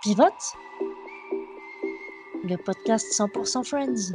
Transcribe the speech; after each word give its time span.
Pivote, 0.00 0.54
le 2.44 2.56
podcast 2.56 3.06
100% 3.18 3.64
Friends. 3.64 4.14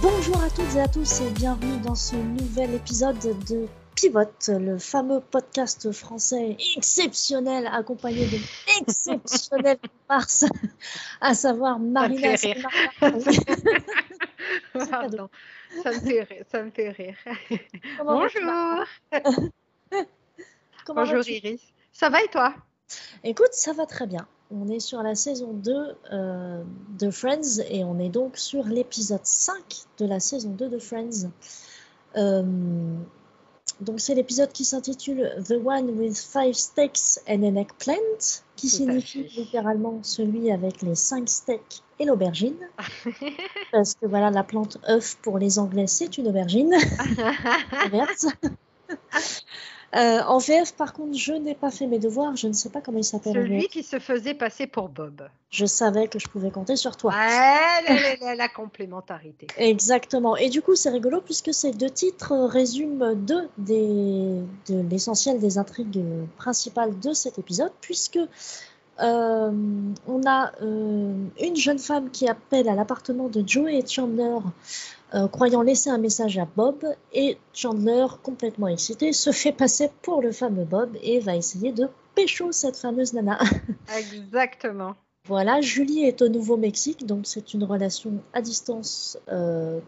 Bonjour 0.00 0.42
à 0.42 0.48
toutes 0.48 0.74
et 0.74 0.80
à 0.80 0.88
tous 0.88 1.20
et 1.20 1.30
bienvenue 1.32 1.76
dans 1.80 1.94
ce 1.94 2.16
nouvel 2.16 2.72
épisode 2.72 3.18
de 3.18 3.66
Pivote, 3.94 4.48
le 4.48 4.78
fameux 4.78 5.20
podcast 5.20 5.92
français 5.92 6.56
exceptionnel 6.76 7.68
accompagné 7.70 8.26
de 8.26 8.38
exceptionnels 8.80 9.76
Mars, 10.08 10.46
à 11.20 11.34
savoir 11.34 11.78
Marina. 11.78 12.38
Ça 12.38 12.48
me 13.02 13.20
Pardon. 14.90 15.28
Ça 15.82 15.90
me 15.92 16.00
fait 16.00 16.22
rire. 16.22 16.44
Ça 16.50 16.62
me 16.62 16.70
fait 16.70 16.88
rire. 16.88 17.16
Bonjour. 18.02 18.86
Bonjour 20.86 21.28
Iris. 21.28 21.60
Ça 21.92 22.08
va 22.08 22.22
et 22.22 22.28
toi? 22.28 22.54
Écoute, 23.24 23.52
ça 23.52 23.72
va 23.72 23.86
très 23.86 24.06
bien. 24.06 24.26
On 24.50 24.68
est 24.68 24.80
sur 24.80 25.02
la 25.02 25.14
saison 25.14 25.52
2 25.52 25.96
euh, 26.12 26.62
de 26.98 27.10
Friends 27.10 27.60
et 27.68 27.84
on 27.84 27.98
est 27.98 28.08
donc 28.08 28.38
sur 28.38 28.64
l'épisode 28.64 29.24
5 29.24 29.54
de 29.98 30.06
la 30.06 30.20
saison 30.20 30.50
2 30.50 30.68
de 30.68 30.78
Friends. 30.78 31.30
Euh, 32.16 32.42
donc 33.80 34.00
c'est 34.00 34.14
l'épisode 34.14 34.50
qui 34.50 34.64
s'intitule 34.64 35.30
The 35.46 35.54
One 35.64 35.90
with 35.98 36.18
Five 36.18 36.54
Steaks 36.54 37.20
and 37.28 37.42
an 37.42 37.56
Eggplant, 37.56 38.42
qui 38.56 38.68
signifie 38.68 39.24
littéralement 39.36 40.00
celui 40.02 40.50
avec 40.50 40.82
les 40.82 40.94
5 40.94 41.28
steaks 41.28 41.82
et 41.98 42.06
l'aubergine. 42.06 42.56
Parce 43.72 43.94
que 43.94 44.06
voilà, 44.06 44.30
la 44.30 44.42
plante 44.42 44.78
œuf 44.88 45.16
pour 45.22 45.38
les 45.38 45.58
Anglais, 45.58 45.86
c'est 45.86 46.18
une 46.18 46.28
aubergine. 46.28 46.74
Euh, 49.96 50.20
en 50.22 50.38
VF, 50.38 50.74
par 50.74 50.92
contre, 50.92 51.16
je 51.16 51.32
n'ai 51.32 51.54
pas 51.54 51.70
fait 51.70 51.86
mes 51.86 51.98
devoirs. 51.98 52.36
Je 52.36 52.46
ne 52.46 52.52
sais 52.52 52.68
pas 52.68 52.80
comment 52.80 52.98
il 52.98 53.04
s'appelle. 53.04 53.32
Celui 53.32 53.68
qui 53.68 53.82
se 53.82 53.98
faisait 53.98 54.34
passer 54.34 54.66
pour 54.66 54.88
Bob. 54.88 55.28
Je 55.50 55.64
savais 55.64 56.08
que 56.08 56.18
je 56.18 56.28
pouvais 56.28 56.50
compter 56.50 56.76
sur 56.76 56.96
toi. 56.96 57.12
Ouais, 57.12 58.34
la, 58.36 58.48
complémentarité. 58.48 59.46
Exactement. 59.56 60.36
Et 60.36 60.50
du 60.50 60.60
coup, 60.60 60.74
c'est 60.74 60.90
rigolo 60.90 61.22
puisque 61.22 61.54
ces 61.54 61.70
deux 61.72 61.90
titres 61.90 62.34
résument 62.34 63.14
deux 63.14 63.48
des, 63.56 64.42
de 64.68 64.88
l'essentiel 64.90 65.40
des 65.40 65.56
intrigues 65.56 66.04
principales 66.36 66.98
de 66.98 67.14
cet 67.14 67.38
épisode, 67.38 67.72
puisque 67.80 68.18
euh, 69.00 69.52
on 70.06 70.26
a 70.26 70.52
euh, 70.60 71.14
une 71.40 71.56
jeune 71.56 71.78
femme 71.78 72.10
qui 72.10 72.28
appelle 72.28 72.68
à 72.68 72.74
l'appartement 72.74 73.28
de 73.28 73.46
Joey 73.46 73.78
et 73.78 73.86
Chandler 73.86 74.38
euh, 75.14 75.28
croyant 75.28 75.62
laisser 75.62 75.88
un 75.88 75.98
message 75.98 76.36
à 76.36 76.46
Bob, 76.56 76.84
et 77.14 77.38
Chandler, 77.54 78.06
complètement 78.22 78.68
excité, 78.68 79.12
se 79.12 79.32
fait 79.32 79.52
passer 79.52 79.90
pour 80.02 80.20
le 80.20 80.32
fameux 80.32 80.64
Bob 80.64 80.96
et 81.02 81.18
va 81.20 81.34
essayer 81.34 81.72
de 81.72 81.88
pécho 82.14 82.52
cette 82.52 82.76
fameuse 82.76 83.14
nana. 83.14 83.38
Exactement. 83.98 84.94
Voilà, 85.24 85.60
Julie 85.60 86.04
est 86.04 86.20
au 86.20 86.28
Nouveau-Mexique, 86.28 87.06
donc 87.06 87.20
c'est 87.24 87.54
une 87.54 87.64
relation 87.64 88.22
à 88.32 88.42
distance 88.42 89.18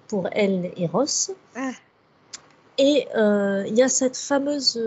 pour 0.08 0.28
elle 0.32 0.70
et 0.76 0.86
Ross. 0.86 1.32
Ah. 1.54 1.70
Et 2.78 3.06
il 3.14 3.74
y 3.74 3.82
a 3.82 3.88
cette 3.88 4.16
fameuse 4.16 4.78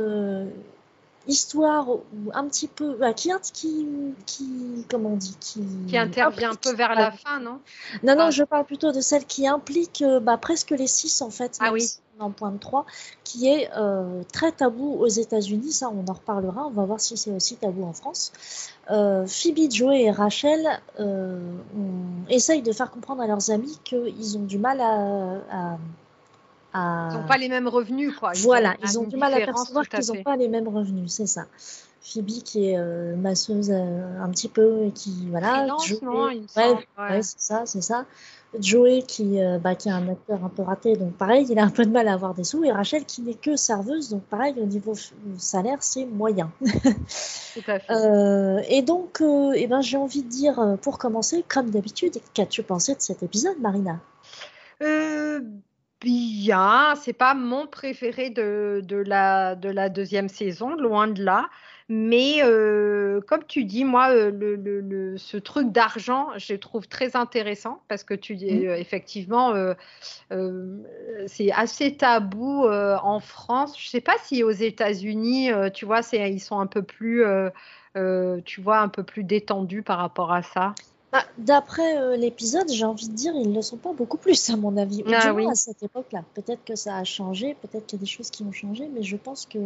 histoire 1.28 1.88
un 2.34 2.48
petit 2.48 2.68
peu 2.68 2.96
bah, 2.96 3.14
qui, 3.14 3.32
qui 3.54 3.88
qui 4.26 4.86
comment 4.90 5.10
on 5.10 5.16
dit 5.16 5.36
qui, 5.40 5.64
qui 5.88 5.98
intervient 5.98 6.52
un 6.52 6.56
peu 6.56 6.74
vers 6.74 6.96
la 6.96 7.12
fin 7.12 7.40
non? 7.40 7.60
Non 8.04 8.16
non 8.16 8.32
je 8.32 8.44
parle 8.44 8.66
plutôt 8.66 8.92
de 8.92 9.00
celle 9.00 9.26
qui 9.26 9.48
implique 9.48 10.02
euh, 10.02 10.20
bah, 10.20 10.38
presque 10.38 10.72
les 10.72 10.88
six 10.88 11.22
en 11.22 11.30
fait 11.30 11.58
ah 11.62 11.72
oui. 11.72 11.88
En 12.20 12.30
point 12.30 12.52
de 12.52 12.60
3 12.60 12.86
qui 13.24 13.48
est 13.48 13.72
euh, 13.76 14.22
très 14.32 14.52
tabou 14.52 14.98
aux 15.00 15.08
États-Unis 15.08 15.72
ça 15.72 15.90
on 15.90 16.06
en 16.10 16.14
reparlera 16.14 16.68
on 16.68 16.72
va 16.72 16.86
voir 16.86 17.00
si 17.00 17.18
c'est 17.18 17.32
aussi 17.32 17.56
tabou 17.56 17.86
en 17.86 17.94
France. 17.94 18.32
Euh, 18.92 19.26
Phoebe 19.26 19.72
Joey 19.72 20.04
et 20.04 20.12
Rachel 20.12 20.80
euh, 21.00 21.40
essayent 22.30 22.62
de 22.62 22.72
faire 22.72 22.92
comprendre 22.92 23.24
à 23.24 23.28
leurs 23.28 23.50
amis 23.50 23.80
qu'ils 23.84 24.38
ont 24.38 24.44
du 24.44 24.60
mal 24.60 24.80
à 24.80 25.78
ils 26.74 27.14
n'ont 27.14 27.28
pas 27.28 27.38
les 27.38 27.50
mêmes 27.50 27.68
revenus, 27.68 28.16
quoi. 28.16 28.32
voilà, 28.38 28.76
ils 28.84 28.98
ont 28.98 29.04
du 29.04 29.18
mal 29.18 29.34
à 29.34 29.46
percevoir 29.46 29.88
qu'ils 29.88 30.06
n'ont 30.14 30.24
pas 30.24 30.36
les 30.36 30.48
mêmes 30.48 30.68
revenus, 30.68 31.12
c'est 31.12 31.28
ça. 31.28 31.46
Phoebe 32.04 32.44
qui 32.44 32.70
est 32.70 32.78
euh, 32.78 33.16
masseuse 33.16 33.72
euh, 33.72 34.22
un 34.22 34.30
petit 34.30 34.50
peu 34.50 34.84
et 34.84 34.92
qui 34.92 35.28
voilà 35.30 35.68
Joey, 35.86 36.00
non, 36.02 36.26
ouais, 36.26 37.22
c'est 37.22 37.40
ça 37.40 37.64
c'est 37.66 37.82
ça 37.82 38.06
Joey 38.60 39.04
qui 39.08 39.42
euh, 39.42 39.58
bah, 39.58 39.76
qui 39.76 39.88
est 39.88 39.94
un 39.94 40.10
acteur 40.10 40.44
un 40.44 40.50
peu 40.50 40.64
raté 40.64 40.98
donc 40.98 41.14
pareil 41.14 41.48
il 41.50 41.58
a 41.58 41.64
un 41.64 41.70
peu 41.70 41.86
de 41.86 41.92
mal 41.92 42.10
à 42.10 42.14
avoir 42.14 42.34
des 42.34 42.44
sous 42.44 42.66
et 42.66 42.74
Rachel 42.74 43.06
qui 43.06 43.22
n'est 43.22 43.36
que 43.36 43.56
serveuse 43.56 44.10
donc 44.10 44.24
pareil 44.24 44.54
au 44.58 44.66
niveau 44.66 44.96
salaire 45.38 45.78
c'est 45.80 46.06
moyen 46.06 46.52
Tout 46.62 47.62
à 47.68 47.80
fait. 47.80 48.66
et 48.68 48.82
donc 48.82 49.24
eh 49.56 49.68
ben 49.68 49.80
j'ai 49.80 49.98
envie 49.98 50.24
de 50.24 50.30
dire 50.30 50.78
pour 50.82 50.98
commencer 50.98 51.46
comme 51.48 51.70
d'habitude 51.70 52.18
qu'as-tu 52.34 52.64
pensé 52.64 52.96
de 52.96 53.02
cet 53.02 53.24
épisode 53.24 53.60
Marina? 53.62 54.00
Bien. 56.04 56.94
C'est 56.96 57.14
pas 57.14 57.34
mon 57.34 57.66
préféré 57.66 58.30
de, 58.30 58.82
de, 58.84 58.98
la, 58.98 59.56
de 59.56 59.70
la 59.70 59.90
deuxième 59.90 60.30
saison, 60.30 60.76
loin 60.76 61.08
de 61.08 61.24
là. 61.24 61.50
Mais 61.90 62.42
euh, 62.44 63.20
comme 63.28 63.44
tu 63.46 63.66
dis, 63.66 63.84
moi, 63.84 64.10
euh, 64.10 64.32
le, 64.32 64.56
le, 64.56 65.18
ce 65.18 65.38
truc 65.38 65.72
d'argent, 65.72 66.30
je 66.38 66.56
trouve 66.56 66.88
très 66.88 67.16
intéressant 67.16 67.82
parce 67.90 68.04
que 68.04 68.14
tu 68.14 68.36
dis 68.36 68.54
mmh. 68.54 68.68
euh, 68.68 68.78
effectivement, 68.78 69.54
c'est 71.28 71.52
assez 71.52 71.98
tabou 71.98 72.68
en 72.68 73.20
France. 73.20 73.76
Je 73.80 73.90
sais 73.90 74.02
pas 74.02 74.16
si 74.24 74.44
aux 74.44 74.52
États-Unis, 74.52 75.52
tu 75.74 75.86
vois, 75.86 76.02
ils 76.14 76.40
sont 76.40 76.60
un 76.60 76.68
peu 76.68 76.84
plus, 76.84 77.24
tu 78.46 78.62
vois, 78.62 78.80
un 78.80 78.90
peu 78.90 79.04
plus 79.04 79.24
détendus 79.24 79.84
par 79.84 79.98
rapport 79.98 80.32
à 80.32 80.42
ça. 80.42 80.74
Bah, 81.14 81.24
d'après 81.38 81.96
euh, 81.96 82.18
l'épisode, 82.18 82.68
j'ai 82.72 82.86
envie 82.86 83.08
de 83.08 83.14
dire, 83.14 83.34
ils 83.36 83.52
ne 83.52 83.56
le 83.56 83.62
sont 83.62 83.78
pas 83.78 83.94
beaucoup 83.94 84.18
plus, 84.18 84.50
à 84.50 84.56
mon 84.56 84.76
avis. 84.78 85.04
Ah, 85.14 85.32
oui. 85.32 85.48
à 85.48 85.54
cette 85.54 85.84
époque-là. 85.84 86.24
Peut-être 86.34 86.66
que 86.66 86.76
ça 86.76 86.98
a 86.98 87.04
changé, 87.04 87.56
peut-être 87.62 87.86
qu'il 87.86 88.00
y 88.00 88.02
a 88.02 88.04
des 88.04 88.10
choses 88.10 88.32
qui 88.32 88.42
ont 88.42 88.52
changé, 88.52 88.90
mais 88.92 89.04
je 89.04 89.16
pense 89.16 89.46
que 89.46 89.60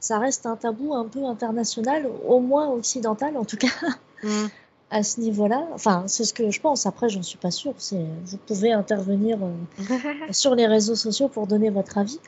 ça 0.00 0.18
reste 0.18 0.46
un 0.46 0.56
tabou 0.56 0.94
un 0.94 1.04
peu 1.04 1.26
international, 1.26 2.08
au 2.26 2.40
moins 2.40 2.70
occidental 2.70 3.36
en 3.36 3.44
tout 3.44 3.58
cas, 3.58 3.68
mm. 4.22 4.46
à 4.90 5.02
ce 5.02 5.20
niveau-là. 5.20 5.62
Enfin, 5.74 6.04
c'est 6.06 6.24
ce 6.24 6.32
que 6.32 6.50
je 6.50 6.58
pense. 6.58 6.86
Après, 6.86 7.10
j'en 7.10 7.22
suis 7.22 7.36
pas 7.38 7.50
sûre. 7.50 7.74
Vous 8.24 8.38
pouvez 8.38 8.72
intervenir 8.72 9.40
euh, 9.42 9.96
sur 10.30 10.54
les 10.54 10.66
réseaux 10.66 10.96
sociaux 10.96 11.28
pour 11.28 11.46
donner 11.46 11.68
votre 11.68 11.98
avis. 11.98 12.18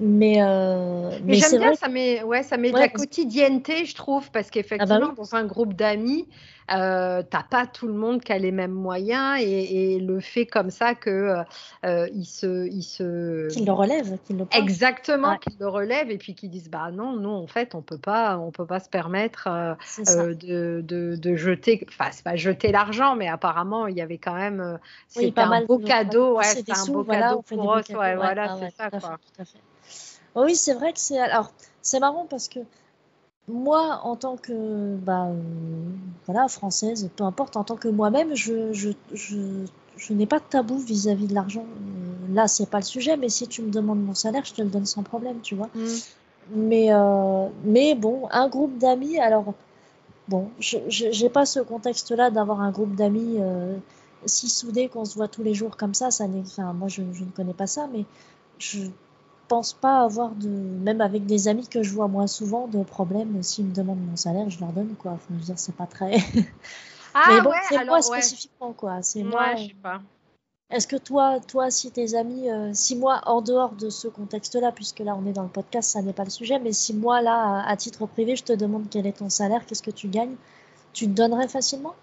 Mais, 0.00 0.42
euh, 0.42 1.16
mais, 1.24 1.34
j'aime 1.34 1.60
bien, 1.60 1.74
ça 1.74 1.88
met, 1.88 2.24
ouais, 2.24 2.42
ça 2.42 2.56
met 2.56 2.72
de 2.72 2.76
la 2.76 2.88
quotidienneté, 2.88 3.84
je 3.84 3.94
trouve, 3.94 4.30
parce 4.32 4.50
qu'effectivement, 4.50 4.98
ah 5.02 5.08
bah 5.08 5.14
dans 5.16 5.34
un 5.34 5.44
groupe 5.44 5.74
d'amis, 5.74 6.26
euh, 6.72 7.22
t'as 7.28 7.42
pas 7.42 7.66
tout 7.66 7.86
le 7.86 7.94
monde 7.94 8.22
qui 8.22 8.32
a 8.32 8.38
les 8.38 8.52
mêmes 8.52 8.72
moyens 8.72 9.40
et, 9.40 9.98
le 9.98 10.20
fait 10.20 10.46
comme 10.46 10.70
ça 10.70 10.94
que 10.94 11.42
euh, 11.84 12.08
il 12.12 12.24
se, 12.24 12.66
il 12.66 12.82
se... 12.82 13.48
qu'il 13.48 13.66
le 13.66 13.72
relève, 13.72 14.18
qu'il 14.24 14.36
le 14.36 14.46
exactement, 14.52 15.36
qu'il 15.38 15.56
le 15.58 15.68
relève 15.68 16.10
et 16.10 16.18
puis 16.18 16.34
qu'ils 16.34 16.50
disent 16.50 16.70
bah 16.70 16.90
non, 16.90 17.16
nous 17.16 17.30
en 17.30 17.46
fait 17.46 17.74
on 17.74 17.82
peut 17.82 17.98
pas, 17.98 18.38
on 18.38 18.50
peut 18.50 18.66
pas 18.66 18.80
se 18.80 18.88
permettre 18.88 19.48
euh, 19.48 19.74
euh, 20.08 20.34
de, 20.34 20.82
de, 20.86 21.16
de, 21.16 21.36
jeter, 21.36 21.86
enfin 21.88 22.10
c'est 22.12 22.24
pas 22.24 22.36
jeter 22.36 22.70
l'argent, 22.70 23.16
mais 23.16 23.28
apparemment 23.28 23.86
il 23.86 23.96
y 23.96 24.02
avait 24.02 24.18
quand 24.18 24.34
même, 24.34 24.78
c'était 25.08 25.40
un 25.40 25.64
beau 25.64 25.78
cadeau, 25.78 26.36
ouais, 26.38 26.44
c'est 26.44 26.70
un 26.70 26.86
beau 26.86 27.04
cadeau 27.04 27.42
pour 27.42 27.74
eux, 27.74 27.82
ouais, 27.90 28.16
voilà, 28.16 28.56
c'est 28.60 28.76
ça 28.76 28.90
quoi. 28.90 29.18
Oui, 30.34 30.54
c'est 30.54 30.74
vrai 30.74 30.92
que 30.92 31.00
c'est 31.00 31.18
alors 31.18 31.50
c'est 31.82 32.00
marrant 32.00 32.26
parce 32.28 32.48
que 32.48 32.60
moi, 33.48 34.00
en 34.04 34.16
tant 34.16 34.36
que 34.36 34.96
bah, 34.96 35.26
euh, 35.26 35.34
voilà, 36.26 36.48
française, 36.48 37.10
peu 37.16 37.24
importe, 37.24 37.56
en 37.56 37.64
tant 37.64 37.76
que 37.76 37.88
moi-même, 37.88 38.34
je, 38.34 38.72
je, 38.72 38.90
je, 39.14 40.12
n'ai 40.12 40.26
pas 40.26 40.38
de 40.38 40.44
tabou 40.44 40.78
vis-à-vis 40.78 41.26
de 41.26 41.34
l'argent. 41.34 41.64
Euh, 41.64 42.34
là, 42.34 42.46
c'est 42.46 42.68
pas 42.68 42.78
le 42.78 42.84
sujet, 42.84 43.16
mais 43.16 43.28
si 43.28 43.48
tu 43.48 43.62
me 43.62 43.70
demandes 43.70 44.02
mon 44.02 44.14
salaire, 44.14 44.44
je 44.44 44.52
te 44.52 44.62
le 44.62 44.68
donne 44.68 44.86
sans 44.86 45.02
problème, 45.02 45.40
tu 45.42 45.54
vois. 45.54 45.70
Mm. 45.74 45.86
Mais, 46.50 46.92
euh, 46.92 47.46
mais 47.64 47.94
bon, 47.94 48.28
un 48.30 48.48
groupe 48.48 48.78
d'amis, 48.78 49.18
alors, 49.18 49.54
bon, 50.28 50.50
je 50.60 51.22
n'ai 51.22 51.30
pas 51.30 51.46
ce 51.46 51.60
contexte-là 51.60 52.30
d'avoir 52.30 52.60
un 52.60 52.70
groupe 52.70 52.94
d'amis 52.94 53.38
si 54.26 54.48
soudé 54.48 54.88
qu'on 54.88 55.04
se 55.04 55.14
voit 55.14 55.28
tous 55.28 55.42
les 55.42 55.54
jours 55.54 55.76
comme 55.76 55.94
ça. 55.94 56.10
ça 56.10 56.24
enfin, 56.24 56.72
moi, 56.72 56.88
je, 56.88 57.02
je 57.12 57.24
ne 57.24 57.30
connais 57.30 57.54
pas 57.54 57.66
ça, 57.66 57.88
mais 57.92 58.04
je 58.58 58.88
pense 59.48 59.72
pas 59.72 60.02
avoir 60.02 60.30
de, 60.30 60.48
même 60.48 61.00
avec 61.00 61.26
des 61.26 61.48
amis 61.48 61.66
que 61.66 61.82
je 61.82 61.92
vois 61.92 62.08
moins 62.08 62.26
souvent, 62.26 62.68
de 62.68 62.82
problème. 62.82 63.42
S'ils 63.42 63.66
me 63.66 63.74
demandent 63.74 64.04
mon 64.04 64.16
salaire, 64.16 64.48
je 64.50 64.60
leur 64.60 64.72
donne 64.72 64.94
quoi. 64.98 65.18
Je 65.28 65.34
veux 65.34 65.40
dire, 65.40 65.58
c'est 65.58 65.74
pas 65.74 65.86
très. 65.86 66.18
Ah 67.14 67.24
Mais 67.30 67.40
bon, 67.40 67.52
c'est 67.68 67.84
moi 67.86 68.02
spécifiquement 68.02 68.72
quoi. 68.74 69.02
C'est 69.02 69.22
moi. 69.22 69.56
je 69.56 69.68
sais 69.68 69.76
pas. 69.82 70.02
Est-ce 70.70 70.86
que 70.86 70.96
toi, 70.96 71.40
toi, 71.40 71.70
si 71.70 71.90
tes 71.90 72.14
amis, 72.14 72.50
euh, 72.50 72.72
si 72.74 72.94
moi, 72.94 73.22
en 73.24 73.40
dehors 73.40 73.72
de 73.72 73.88
ce 73.88 74.06
contexte-là, 74.06 74.70
puisque 74.70 74.98
là 74.98 75.16
on 75.18 75.24
est 75.26 75.32
dans 75.32 75.42
le 75.42 75.48
podcast, 75.48 75.90
ça 75.90 76.02
n'est 76.02 76.12
pas 76.12 76.24
le 76.24 76.30
sujet, 76.30 76.58
mais 76.58 76.72
si 76.72 76.92
moi 76.92 77.22
là, 77.22 77.64
à, 77.66 77.76
titre 77.76 78.04
privé, 78.04 78.36
je 78.36 78.44
te 78.44 78.52
demande 78.52 78.84
quel 78.90 79.06
est 79.06 79.18
ton 79.18 79.30
salaire, 79.30 79.64
qu'est-ce 79.64 79.82
que 79.82 79.90
tu 79.90 80.08
gagnes, 80.08 80.36
tu 80.92 81.06
te 81.06 81.12
donnerais 81.12 81.48
facilement? 81.48 81.94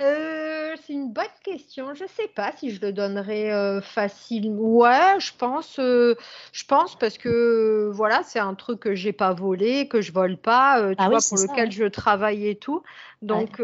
Euh, 0.00 0.74
c'est 0.82 0.92
une 0.92 1.12
bonne 1.12 1.24
question. 1.42 1.94
Je 1.94 2.04
ne 2.04 2.08
sais 2.08 2.28
pas 2.28 2.52
si 2.56 2.70
je 2.70 2.80
le 2.80 2.92
donnerais 2.92 3.52
euh, 3.52 3.80
facile. 3.80 4.50
Ouais, 4.50 5.16
je 5.18 5.32
pense, 5.36 5.78
euh, 5.78 6.14
je 6.52 6.64
pense 6.64 6.96
parce 6.98 7.18
que 7.18 7.90
voilà, 7.92 8.22
c'est 8.24 8.38
un 8.38 8.54
truc 8.54 8.80
que 8.80 8.94
j'ai 8.94 9.12
pas 9.12 9.32
volé, 9.32 9.88
que 9.88 10.00
je 10.00 10.12
vole 10.12 10.36
pas, 10.36 10.90
tu 10.90 10.96
Ah 10.98 11.08
vois, 11.08 11.18
pour 11.18 11.38
ça, 11.38 11.42
lequel 11.42 11.66
ouais. 11.66 11.70
je 11.70 11.84
travaille 11.84 12.48
et 12.48 12.56
tout. 12.56 12.82
Ouais, 13.22 13.28
Donc, 13.28 13.60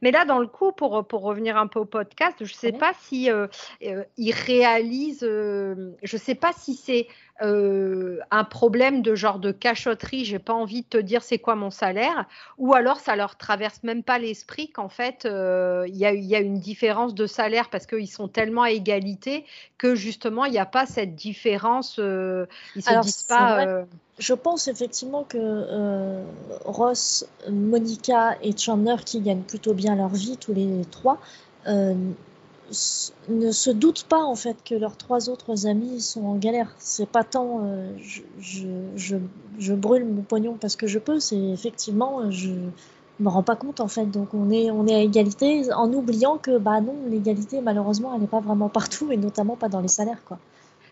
mais 0.00 0.10
là, 0.10 0.24
dans 0.24 0.38
le 0.38 0.46
coup, 0.46 0.72
pour, 0.72 1.06
pour 1.06 1.22
revenir 1.22 1.56
un 1.56 1.66
peu 1.66 1.80
au 1.80 1.84
podcast, 1.84 2.36
je 2.40 2.54
sais 2.54 2.72
ouais. 2.72 2.78
pas 2.78 2.92
si 3.02 3.28
il 4.16 4.32
réalise, 4.32 5.20
je 5.22 6.16
sais 6.16 6.34
pas 6.34 6.52
si 6.52 6.74
c'est 6.74 7.08
euh, 7.40 8.18
un 8.32 8.42
problème 8.42 9.00
de 9.00 9.14
genre 9.14 9.38
de 9.38 9.52
cachotterie, 9.52 10.24
j'ai 10.24 10.40
pas 10.40 10.54
envie 10.54 10.82
de 10.82 10.88
te 10.88 10.98
dire 10.98 11.22
c'est 11.22 11.38
quoi 11.38 11.54
mon 11.54 11.70
salaire, 11.70 12.26
ou 12.56 12.74
alors 12.74 12.98
ça 12.98 13.14
leur 13.14 13.36
traverse 13.36 13.82
même 13.84 14.02
pas 14.02 14.18
l'esprit 14.18 14.70
qu'en 14.70 14.88
fait 14.88 15.24
euh, 15.24 15.57
il 15.86 15.96
y, 15.96 16.04
a, 16.04 16.12
y, 16.12 16.34
a, 16.34 16.40
une 16.40 16.58
différence 16.58 17.14
de 17.14 17.26
salaire 17.26 17.70
parce 17.70 17.86
qu'ils 17.86 18.08
sont 18.08 18.28
tellement 18.28 18.62
à 18.62 18.70
égalité 18.70 19.44
que 19.78 19.94
justement 19.94 20.44
il 20.44 20.52
n'y 20.52 20.58
a 20.58 20.66
pas 20.66 20.86
cette 20.86 21.14
différence, 21.14 21.98
euh, 21.98 22.46
se 22.78 22.88
Alors, 22.88 23.04
disent 23.04 23.16
c'est 23.16 23.28
pas. 23.28 23.64
vrai. 23.64 23.86
Je 24.18 24.34
pense 24.34 24.66
effectivement 24.66 25.22
que 25.22 25.38
euh, 25.38 26.24
Ross, 26.64 27.24
Monica 27.48 28.36
et 28.42 28.56
Chandler, 28.56 28.96
qui 29.04 29.20
gagnent 29.20 29.42
plutôt 29.42 29.74
bien 29.74 29.94
leur 29.94 30.08
vie, 30.08 30.36
tous 30.36 30.52
les 30.52 30.84
trois, 30.90 31.18
euh, 31.68 31.94
ne 33.28 33.50
se 33.52 33.70
doutent 33.70 34.04
pas 34.04 34.22
en 34.22 34.34
fait 34.34 34.56
que 34.64 34.74
leurs 34.74 34.96
trois 34.96 35.30
autres 35.30 35.66
amis 35.66 36.00
sont 36.00 36.24
en 36.24 36.34
galère. 36.34 36.74
C'est 36.78 37.08
pas 37.08 37.22
tant 37.22 37.60
euh, 37.64 37.92
je, 37.98 38.22
je, 38.40 38.66
je, 38.96 39.16
je, 39.58 39.74
brûle 39.74 40.04
mon 40.04 40.22
pognon 40.22 40.56
parce 40.60 40.74
que 40.74 40.88
je 40.88 40.98
peux, 40.98 41.20
c'est 41.20 41.38
effectivement 41.38 42.28
je 42.30 42.50
me 43.20 43.28
rends 43.28 43.42
pas 43.42 43.56
compte 43.56 43.80
en 43.80 43.88
fait. 43.88 44.06
Donc 44.06 44.34
on 44.34 44.50
est, 44.50 44.70
on 44.70 44.86
est 44.86 44.94
à 44.94 45.00
égalité 45.00 45.72
en 45.72 45.92
oubliant 45.92 46.38
que 46.38 46.58
bah 46.58 46.80
non, 46.80 46.96
l'égalité 47.08 47.60
malheureusement 47.60 48.14
elle 48.14 48.20
n'est 48.20 48.26
pas 48.26 48.40
vraiment 48.40 48.68
partout 48.68 49.10
et 49.12 49.16
notamment 49.16 49.56
pas 49.56 49.68
dans 49.68 49.80
les 49.80 49.88
salaires 49.88 50.24
quoi. 50.24 50.38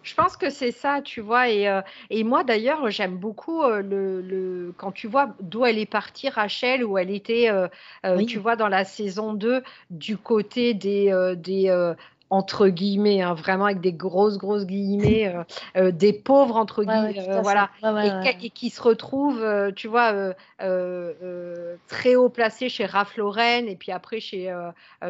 Je 0.07 0.15
pense 0.15 0.37
que 0.37 0.51
c'est 0.51 0.71
ça, 0.71 1.01
tu 1.03 1.21
vois. 1.21 1.51
Et, 1.51 1.69
euh, 1.69 1.81
et 2.11 2.23
moi, 2.23 2.45
d'ailleurs, 2.45 2.89
j'aime 2.91 3.17
beaucoup 3.17 3.65
euh, 3.65 3.83
le, 3.83 4.21
le, 4.23 4.73
quand 4.77 4.93
tu 4.93 5.09
vois 5.09 5.35
d'où 5.41 5.67
elle 5.67 5.79
est 5.79 5.91
partie, 5.91 6.29
Rachel, 6.29 6.85
où 6.85 6.97
elle 6.97 7.11
était, 7.11 7.51
euh, 7.51 7.67
oui. 8.05 8.25
tu 8.25 8.39
vois, 8.39 8.55
dans 8.55 8.69
la 8.69 8.85
saison 8.85 9.35
2, 9.35 9.65
du 9.91 10.17
côté 10.17 10.75
des, 10.75 11.35
des 11.37 11.95
entre 12.31 12.69
guillemets, 12.69 13.23
hein, 13.23 13.35
vraiment 13.35 13.67
avec 13.67 13.81
des 13.81 13.93
grosses, 13.93 14.37
grosses 14.37 14.67
guillemets, 14.67 15.29
euh, 15.29 15.45
euh, 15.77 15.91
des 15.93 16.13
pauvres, 16.13 16.57
entre 16.57 16.83
guillemets, 16.83 17.21
ouais, 17.21 17.29
ouais, 17.29 17.43
voilà, 17.43 17.71
ouais, 17.83 18.37
et, 18.43 18.51
qui 18.51 18.71
se 18.71 18.83
retrouvent, 18.83 19.43
euh, 19.43 19.71
tu 19.71 19.87
vois, 19.87 20.35
euh, 20.63 21.77
très 21.87 22.17
haut 22.17 22.29
placés 22.29 22.69
chez 22.69 22.85
Ralph 22.85 23.17
Lauren, 23.17 23.67
et 23.69 23.77
puis 23.77 23.93
après, 23.93 24.19
chez, 24.21 24.53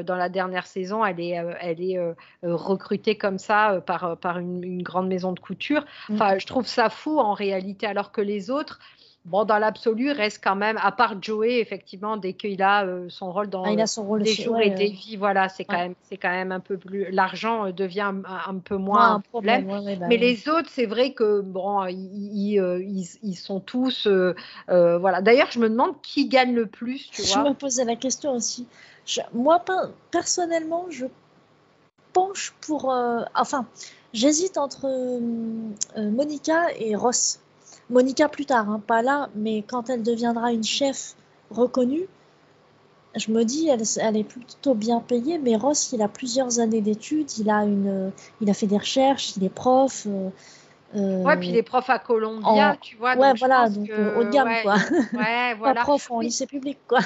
dans 0.04 0.16
la 0.16 0.28
dernière 0.28 0.66
saison, 0.66 1.04
elle 1.04 1.20
est, 1.20 1.42
elle 1.60 1.80
est 1.80 1.98
recrutée 2.42 3.16
comme 3.16 3.38
ça 3.38 3.80
par, 3.86 4.16
par 4.18 4.38
une, 4.38 4.62
une, 4.62 4.82
grande 4.82 5.08
maison 5.08 5.32
de 5.32 5.40
couture. 5.40 5.84
Enfin, 6.12 6.34
mm 6.34 6.36
-hmm. 6.36 6.40
je 6.40 6.46
trouve 6.46 6.66
ça 6.66 6.90
fou 6.90 7.18
en 7.18 7.32
réalité, 7.32 7.86
alors 7.86 8.12
que 8.12 8.20
les 8.20 8.50
autres, 8.50 8.78
Bon, 9.26 9.44
dans 9.44 9.58
l'absolu, 9.58 10.12
reste 10.12 10.40
quand 10.42 10.54
même, 10.54 10.78
à 10.80 10.92
part 10.92 11.20
Joey, 11.20 11.58
effectivement, 11.58 12.16
dès 12.16 12.34
qu'il 12.34 12.62
a 12.62 12.84
euh, 12.84 13.08
son 13.08 13.32
rôle 13.32 13.48
dans 13.48 13.64
ah, 13.64 13.72
il 13.72 13.80
a 13.80 13.88
son 13.88 14.04
rôle 14.04 14.22
des 14.22 14.30
aussi, 14.30 14.42
jours 14.42 14.54
ouais, 14.54 14.68
et 14.68 14.70
des 14.70 14.86
vies, 14.86 15.16
voilà, 15.16 15.48
c'est 15.48 15.64
quand, 15.64 15.78
même, 15.78 15.94
c'est 16.02 16.16
quand 16.16 16.30
même 16.30 16.52
un 16.52 16.60
peu 16.60 16.76
plus. 16.76 17.10
L'argent 17.10 17.72
devient 17.72 18.02
un, 18.02 18.22
un, 18.24 18.58
peu 18.58 18.76
moins 18.76 18.98
Moi, 18.98 19.08
un 19.08 19.20
problème. 19.20 19.66
problème 19.66 19.98
bah, 19.98 20.06
Mais 20.08 20.16
les 20.16 20.48
autres, 20.48 20.68
c'est 20.70 20.86
vrai 20.86 21.12
que, 21.12 21.40
bon, 21.40 21.84
ils, 21.86 22.54
ils, 22.54 22.80
ils, 22.82 23.08
ils 23.24 23.34
sont 23.34 23.58
tous. 23.58 24.06
Euh, 24.06 24.36
euh, 24.68 24.96
voilà. 24.98 25.22
D'ailleurs, 25.22 25.50
je 25.50 25.58
me 25.58 25.68
demande 25.68 26.00
qui 26.02 26.28
gagne 26.28 26.54
le 26.54 26.66
plus, 26.66 27.10
tu 27.10 27.22
vois. 27.22 27.42
Je 27.42 27.48
me 27.48 27.54
posais 27.54 27.84
la 27.84 27.96
question 27.96 28.32
aussi. 28.32 28.68
Je, 29.06 29.22
moi, 29.34 29.60
personnellement, 30.12 30.86
je 30.88 31.06
penche 32.12 32.54
pour. 32.60 32.92
euh, 32.92 33.22
enfin, 33.34 33.66
j'hésite 34.12 34.56
entre 34.56 34.86
Monica 35.96 36.66
et 36.78 36.94
Ross. 36.94 37.40
Monica 37.88 38.28
plus 38.28 38.46
tard, 38.46 38.68
hein, 38.68 38.82
pas 38.84 39.02
là, 39.02 39.28
mais 39.34 39.62
quand 39.62 39.90
elle 39.90 40.02
deviendra 40.02 40.52
une 40.52 40.64
chef 40.64 41.14
reconnue, 41.50 42.08
je 43.14 43.30
me 43.30 43.44
dis, 43.44 43.68
elle, 43.68 44.16
est 44.16 44.24
plutôt 44.24 44.74
bien 44.74 45.00
payée, 45.00 45.38
mais 45.38 45.56
Ross, 45.56 45.92
il 45.92 46.02
a 46.02 46.08
plusieurs 46.08 46.60
années 46.60 46.82
d'études, 46.82 47.38
il 47.38 47.48
a 47.48 47.64
il 47.64 48.50
a 48.50 48.54
fait 48.54 48.66
des 48.66 48.76
recherches, 48.76 49.36
il 49.36 49.44
est 49.44 49.48
prof. 49.48 50.06
Euh, 50.06 50.28
euh, 50.96 51.22
ouais, 51.22 51.36
puis 51.36 51.50
les 51.50 51.62
profs 51.62 51.90
à 51.90 51.98
Columbia, 51.98 52.72
en, 52.72 52.76
tu 52.76 52.96
vois. 52.96 53.16
Ouais, 53.16 53.28
donc 53.30 53.38
voilà, 53.38 53.66
je 53.68 53.74
donc 53.74 53.88
que, 53.88 53.92
euh, 53.92 54.18
haut 54.18 54.24
de 54.24 54.30
gamme, 54.30 54.48
ouais, 54.48 54.62
quoi. 54.62 54.76
Ouais, 55.12 55.54
voilà. 55.58 55.74
pas 55.74 55.82
prof 55.82 56.10
en 56.10 56.20
mais, 56.20 56.26
lycée 56.26 56.46
public, 56.46 56.78
quoi. 56.88 57.00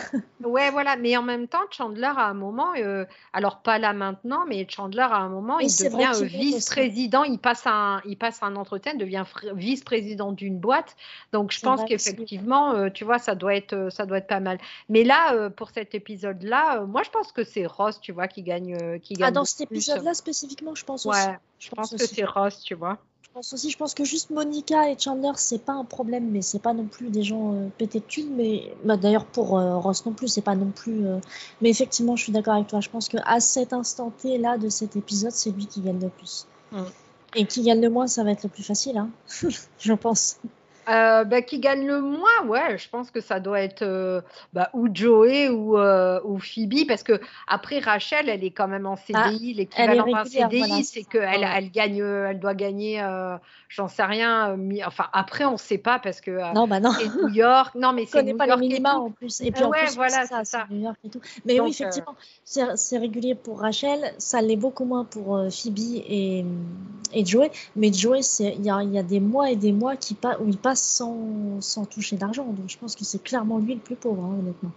Ouais, 0.44 0.70
voilà, 0.70 0.94
mais 0.96 1.16
en 1.16 1.22
même 1.22 1.48
temps, 1.48 1.58
Chandler, 1.70 2.04
à 2.16 2.26
un 2.26 2.34
moment, 2.34 2.68
euh, 2.76 3.04
alors 3.32 3.58
pas 3.62 3.78
là 3.78 3.92
maintenant, 3.92 4.44
mais 4.46 4.64
Chandler, 4.68 5.02
à 5.02 5.16
un 5.16 5.28
moment, 5.28 5.58
il 5.58 5.66
devient 5.66 6.12
euh, 6.14 6.24
vice-président, 6.24 7.24
il, 7.24 7.38
passe 7.38 7.66
un, 7.66 8.00
il 8.04 8.16
passe 8.16 8.42
un 8.42 8.54
entretien, 8.54 8.94
devient 8.94 9.24
fr- 9.26 9.54
vice-président 9.54 10.30
d'une 10.30 10.58
boîte. 10.58 10.96
Donc, 11.32 11.50
je 11.50 11.60
pense 11.60 11.84
qu'effectivement, 11.84 12.88
tu 12.90 13.04
vois, 13.04 13.18
ça 13.18 13.34
doit, 13.34 13.56
être, 13.56 13.88
ça 13.90 14.06
doit 14.06 14.18
être 14.18 14.28
pas 14.28 14.40
mal. 14.40 14.58
Mais 14.88 15.02
là, 15.02 15.50
pour 15.50 15.70
cet 15.70 15.94
épisode-là, 15.96 16.82
moi, 16.82 17.02
je 17.02 17.10
pense 17.10 17.32
que 17.32 17.42
c'est 17.42 17.66
Ross, 17.66 18.00
tu 18.00 18.12
vois, 18.12 18.28
qui 18.28 18.42
gagne. 18.42 19.00
qui 19.00 19.14
gagne 19.14 19.28
Ah, 19.28 19.30
dans 19.32 19.44
cet 19.44 19.62
épisode-là, 19.62 20.14
spécifiquement, 20.14 20.74
je 20.76 20.84
pense 20.84 21.06
aussi. 21.06 21.26
Ouais, 21.26 21.38
je 21.58 21.70
pense 21.70 21.90
que 21.90 21.98
c'est 21.98 22.24
Ross, 22.24 22.62
tu 22.62 22.74
vois. 22.74 22.98
Je 23.30 23.34
pense 23.34 23.52
aussi, 23.52 23.70
je 23.70 23.78
pense 23.78 23.94
que 23.94 24.02
juste 24.02 24.30
Monica 24.30 24.90
et 24.90 24.98
Chandler, 24.98 25.30
c'est 25.36 25.64
pas 25.64 25.74
un 25.74 25.84
problème, 25.84 26.30
mais 26.32 26.42
c'est 26.42 26.58
pas 26.58 26.72
non 26.72 26.86
plus 26.86 27.10
des 27.10 27.22
gens 27.22 27.54
euh, 27.54 27.68
pétés 27.78 28.00
de 28.00 28.04
thunes. 28.04 28.34
Mais 28.34 28.74
bah, 28.84 28.96
d'ailleurs 28.96 29.24
pour 29.24 29.56
euh, 29.56 29.78
Ross 29.78 30.04
non 30.04 30.12
plus, 30.12 30.26
c'est 30.26 30.40
pas 30.40 30.56
non 30.56 30.72
plus. 30.72 31.06
euh, 31.06 31.20
Mais 31.60 31.70
effectivement, 31.70 32.16
je 32.16 32.24
suis 32.24 32.32
d'accord 32.32 32.54
avec 32.54 32.66
toi. 32.66 32.80
Je 32.80 32.90
pense 32.90 33.08
que 33.08 33.18
à 33.24 33.38
cet 33.38 33.72
instant 33.72 34.10
T 34.10 34.36
là 34.36 34.58
de 34.58 34.68
cet 34.68 34.96
épisode, 34.96 35.30
c'est 35.30 35.50
lui 35.52 35.66
qui 35.66 35.80
gagne 35.80 36.00
le 36.00 36.08
plus. 36.08 36.48
Mm. 36.72 36.82
Et 37.36 37.46
qui 37.46 37.62
gagne 37.62 37.80
le 37.80 37.88
moins, 37.88 38.08
ça 38.08 38.24
va 38.24 38.32
être 38.32 38.42
le 38.42 38.48
plus 38.48 38.64
facile, 38.64 38.98
hein. 38.98 39.10
je 39.78 39.92
pense. 39.92 40.38
Euh, 40.90 41.24
bah, 41.24 41.40
qui 41.42 41.60
gagne 41.60 41.86
le 41.86 42.00
moins, 42.00 42.44
ouais, 42.46 42.76
je 42.76 42.88
pense 42.88 43.10
que 43.12 43.20
ça 43.20 43.38
doit 43.38 43.60
être 43.60 43.82
euh, 43.82 44.20
bah, 44.52 44.70
ou 44.72 44.88
Joey 44.92 45.48
ou, 45.48 45.78
euh, 45.78 46.20
ou 46.24 46.38
Phoebe, 46.40 46.86
parce 46.88 47.02
que 47.04 47.20
après 47.46 47.78
Rachel, 47.78 48.28
elle 48.28 48.42
est 48.42 48.50
quand 48.50 48.66
même 48.66 48.86
en 48.86 48.96
CDI, 48.96 49.14
Ah, 49.14 49.56
l'équivalent 49.56 50.06
d'un 50.06 50.24
CDI, 50.24 50.58
voilà, 50.58 50.82
c'est 50.82 51.04
qu'elle 51.04 51.46
elle 51.56 51.70
gagne, 51.70 51.98
elle 51.98 52.40
doit 52.40 52.54
gagner, 52.54 53.00
j'en 53.68 53.86
sais 53.88 54.02
rien, 54.04 54.56
mi- 54.56 54.84
enfin 54.84 55.06
après 55.12 55.44
on 55.44 55.56
sait 55.56 55.78
pas 55.78 55.98
parce 56.00 56.20
que 56.20 56.52
Non, 56.54 56.66
bah 56.66 56.80
non. 56.80 56.90
c'est 56.98 57.08
New 57.08 57.28
York, 57.28 57.74
non 57.76 57.92
mais 57.92 58.06
c'est 58.06 58.22
New 58.24 58.36
pas 58.36 58.44
les 58.46 58.50
York 58.50 58.60
minima 58.60 58.94
tout. 58.94 59.00
en 59.02 59.10
plus. 59.10 59.40
Et 59.42 59.52
puis 59.52 59.62
en 59.62 59.70
ouais, 59.70 59.84
plus, 59.84 59.94
voilà, 59.94 60.22
c'est 60.22 60.28
ça, 60.28 60.38
c'est 60.44 60.50
ça. 60.50 60.66
c'est 60.68 60.74
New 60.74 60.82
York 60.82 60.96
et 61.04 61.08
tout. 61.10 61.20
Mais 61.44 61.56
Donc, 61.56 61.66
oui, 61.66 61.70
effectivement, 61.70 62.14
c'est 62.44 62.62
c'est 62.76 62.98
régulier 62.98 63.34
pour 63.36 63.60
Rachel. 63.60 64.12
Ça 64.18 64.40
l'est 64.42 64.56
beaucoup 64.56 64.84
moins 64.84 65.04
pour 65.04 65.38
Phoebe 65.50 65.78
et, 65.78 66.44
et 67.12 67.24
Joey. 67.24 67.50
Mais 67.76 67.92
Joey, 67.92 68.20
il 68.40 68.64
y 68.64 68.70
a, 68.70 68.82
il 68.82 68.92
y 68.92 68.98
a 68.98 69.02
des 69.02 69.20
mois 69.20 69.50
et 69.50 69.56
des 69.56 69.72
mois 69.72 69.96
qui 69.96 70.14
pa- 70.14 70.36
où 70.40 70.48
il 70.48 70.56
passe 70.58 70.79
sans, 70.80 71.60
sans 71.60 71.84
toucher 71.84 72.16
d'argent. 72.16 72.46
Donc 72.52 72.68
je 72.68 72.78
pense 72.78 72.96
que 72.96 73.04
c'est 73.04 73.22
clairement 73.22 73.58
lui 73.58 73.74
le 73.74 73.80
plus 73.80 73.96
pauvre, 73.96 74.24
hein, 74.24 74.36
honnêtement. 74.38 74.72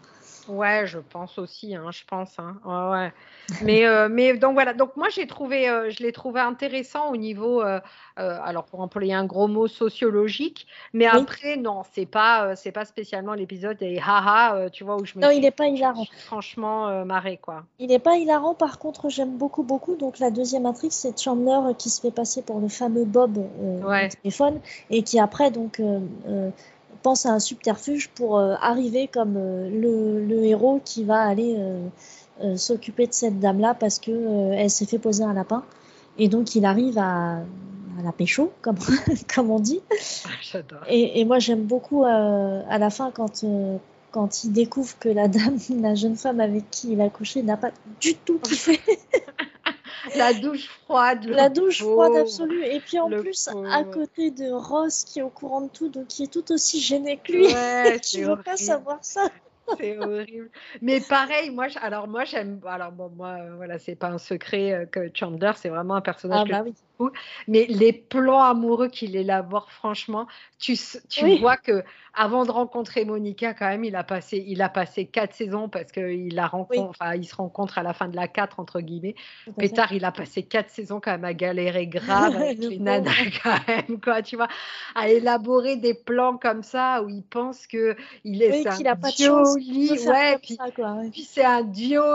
Ouais, 0.47 0.85
je 0.85 0.99
pense 0.99 1.37
aussi, 1.37 1.75
hein, 1.75 1.89
je 1.91 2.01
pense. 2.05 2.37
Hein. 2.39 2.57
Ouais, 2.65 2.91
ouais. 2.97 3.13
Mais, 3.61 3.85
euh, 3.85 4.07
mais 4.09 4.35
donc 4.37 4.53
voilà, 4.53 4.73
donc 4.73 4.95
moi 4.95 5.07
j'ai 5.09 5.27
trouvé, 5.27 5.69
euh, 5.69 5.89
je 5.89 6.01
l'ai 6.03 6.11
trouvé 6.11 6.39
intéressant 6.41 7.11
au 7.11 7.17
niveau, 7.17 7.61
euh, 7.61 7.79
alors 8.17 8.63
pour 8.63 8.79
employer 8.81 9.13
un 9.13 9.25
gros 9.25 9.47
mot 9.47 9.67
sociologique, 9.67 10.65
mais 10.93 11.07
Oui. 11.11 11.19
après 11.21 11.57
non, 11.57 11.83
c'est 11.93 12.05
pas, 12.05 12.55
c'est 12.55 12.71
pas 12.71 12.85
spécialement 12.85 13.33
l'épisode 13.33 13.77
des 13.77 13.99
haha, 13.99 14.69
tu 14.71 14.83
vois 14.83 14.95
où 14.95 15.05
je 15.05 15.17
me 15.17 15.21
Non, 15.23 15.29
suis, 15.29 15.37
il 15.37 15.41
n'est 15.41 15.51
pas 15.51 15.67
hilarant. 15.67 16.05
franchement 16.25 17.05
marrée 17.05 17.37
quoi. 17.41 17.63
Il 17.79 17.87
n'est 17.89 17.99
pas 17.99 18.15
hilarant, 18.17 18.53
par 18.53 18.79
contre, 18.79 19.09
j'aime 19.09 19.37
beaucoup, 19.37 19.63
beaucoup. 19.63 19.95
Donc, 19.95 20.19
la 20.19 20.31
deuxième 20.31 20.65
intrigue, 20.65 20.91
c'est 20.91 21.19
Chandler 21.19 21.73
qui 21.77 21.89
se 21.89 22.01
fait 22.01 22.11
passer 22.11 22.41
pour 22.41 22.59
le 22.59 22.69
fameux 22.69 23.05
Bob 23.05 23.37
Ouais. 23.83 24.07
au 24.07 24.09
téléphone 24.21 24.59
et 24.89 25.03
qui, 25.03 25.19
après, 25.19 25.51
donc, 25.51 25.81
pense 27.03 27.25
à 27.25 27.29
un 27.29 27.39
subterfuge 27.39 28.09
pour 28.09 28.39
euh, 28.39 28.55
arriver 28.61 29.07
comme 29.07 29.35
euh, 29.37 29.69
le, 29.69 30.25
le 30.25 30.43
héros 30.45 30.81
qui 30.83 31.03
va 31.03 31.21
aller 31.21 31.55
euh, 31.57 32.57
s'occuper 32.57 33.05
de 33.05 33.13
cette 33.13 33.39
dame-là 33.39 33.75
parce 33.75 33.99
que 33.99 34.53
elle 34.53 34.69
s'est 34.71 34.87
fait 34.87 34.99
poser 34.99 35.23
un 35.23 35.33
lapin. 35.33 35.63
Et 36.17 36.27
donc, 36.27 36.55
il 36.55 36.65
arrive 36.65 36.97
à, 36.97 37.41
à 37.99 38.03
la 38.03 38.11
pécho, 38.11 38.51
comme, 38.61 38.77
comme 39.33 39.51
on 39.51 39.59
dit. 39.59 39.81
J'adore. 40.41 40.81
Et, 40.87 41.19
et 41.19 41.25
moi, 41.25 41.39
j'aime 41.39 41.63
beaucoup 41.63 42.03
euh, 42.03 42.61
à 42.67 42.77
la 42.77 42.89
fin 42.89 43.11
quand, 43.11 43.43
euh, 43.43 43.77
quand 44.11 44.43
il 44.43 44.51
découvre 44.51 44.97
que 44.99 45.09
la 45.09 45.27
dame, 45.27 45.57
la 45.81 45.95
jeune 45.95 46.15
femme 46.15 46.39
avec 46.39 46.69
qui 46.69 46.93
il 46.93 47.01
a 47.01 47.09
couché, 47.09 47.41
n'a 47.43 47.57
pas 47.57 47.71
du 48.01 48.15
tout 48.15 48.39
kiffé 48.39 48.79
La 50.15 50.33
douche 50.33 50.67
froide, 50.67 51.25
le 51.25 51.33
la 51.33 51.49
douche 51.49 51.81
froide 51.81 52.15
absolue. 52.15 52.63
Et 52.65 52.79
puis 52.79 52.99
en 52.99 53.09
plus, 53.09 53.49
pauvre. 53.51 53.71
à 53.71 53.83
côté 53.83 54.31
de 54.31 54.51
Ross 54.51 55.03
qui 55.05 55.19
est 55.19 55.21
au 55.21 55.29
courant 55.29 55.61
de 55.61 55.69
tout, 55.69 55.89
donc 55.89 56.07
qui 56.07 56.23
est 56.23 56.31
tout 56.31 56.51
aussi 56.51 56.81
gêné 56.81 57.17
que 57.17 57.31
lui, 57.31 57.45
Ouais, 57.47 57.99
c'est 58.01 58.23
veut 58.23 58.41
pas 58.41 58.57
savoir 58.57 58.99
ça. 59.01 59.29
C'est 59.79 59.97
horrible. 59.97 60.49
Mais 60.81 60.99
pareil, 60.99 61.49
moi, 61.49 61.67
alors 61.81 62.07
moi 62.07 62.25
j'aime. 62.25 62.59
Alors 62.65 62.91
bon, 62.91 63.09
moi, 63.15 63.37
euh, 63.39 63.55
voilà, 63.55 63.79
c'est 63.79 63.95
pas 63.95 64.09
un 64.09 64.17
secret 64.17 64.73
euh, 64.73 64.85
que 64.85 65.09
Chandler, 65.13 65.53
c'est 65.55 65.69
vraiment 65.69 65.95
un 65.95 66.01
personnage 66.01 66.41
Ah 66.43 66.45
que 66.45 66.51
bah 66.51 66.61
oui. 66.65 66.73
Mais 67.47 67.65
les 67.67 67.93
plans 67.93 68.41
amoureux 68.41 68.87
qu'il 68.87 69.15
élabore, 69.15 69.71
franchement, 69.71 70.27
tu, 70.59 70.77
tu 71.09 71.37
vois 71.37 71.57
que 71.57 71.83
avant 72.15 72.45
de 72.45 72.51
rencontrer 72.51 73.05
Monica, 73.05 73.53
quand 73.53 73.67
même, 73.67 73.83
il 73.83 73.95
a 73.95 74.03
passé, 74.03 74.43
il 74.47 74.61
a 74.61 74.69
passé 74.69 75.05
quatre 75.05 75.33
saisons 75.33 75.67
parce 75.67 75.91
qu'il 75.91 76.35
la 76.35 76.45
rencontre, 76.45 76.99
il 77.15 77.25
se 77.25 77.35
rencontre 77.35 77.79
à 77.79 77.83
la 77.83 77.93
fin 77.93 78.07
de 78.07 78.15
la 78.15 78.27
4, 78.27 78.59
entre 78.59 78.81
guillemets. 78.81 79.15
Pétard, 79.57 79.91
il 79.93 80.05
a 80.05 80.11
passé 80.11 80.43
quatre 80.43 80.69
saisons 80.69 80.99
quand 80.99 81.11
même 81.11 81.25
à 81.25 81.33
galérer 81.33 81.87
grave 81.87 82.35
avec 82.35 82.57
les 82.59 82.77
nanas, 82.77 83.11
quand 83.43 83.67
même, 83.67 83.99
quoi, 83.99 84.21
tu 84.21 84.35
vois, 84.35 84.47
à 84.93 85.09
élaborer 85.09 85.75
des 85.75 85.95
plans 85.95 86.37
comme 86.37 86.61
ça 86.61 87.01
où 87.01 87.09
il 87.09 87.23
pense 87.23 87.65
que 87.65 87.95
il 88.23 88.43
est 88.43 88.63
au 89.29 89.57
lit, 89.57 89.91
ouais, 90.05 90.37
puis, 90.37 90.57
puis 91.11 91.21
c'est 91.23 91.43
un 91.43 91.61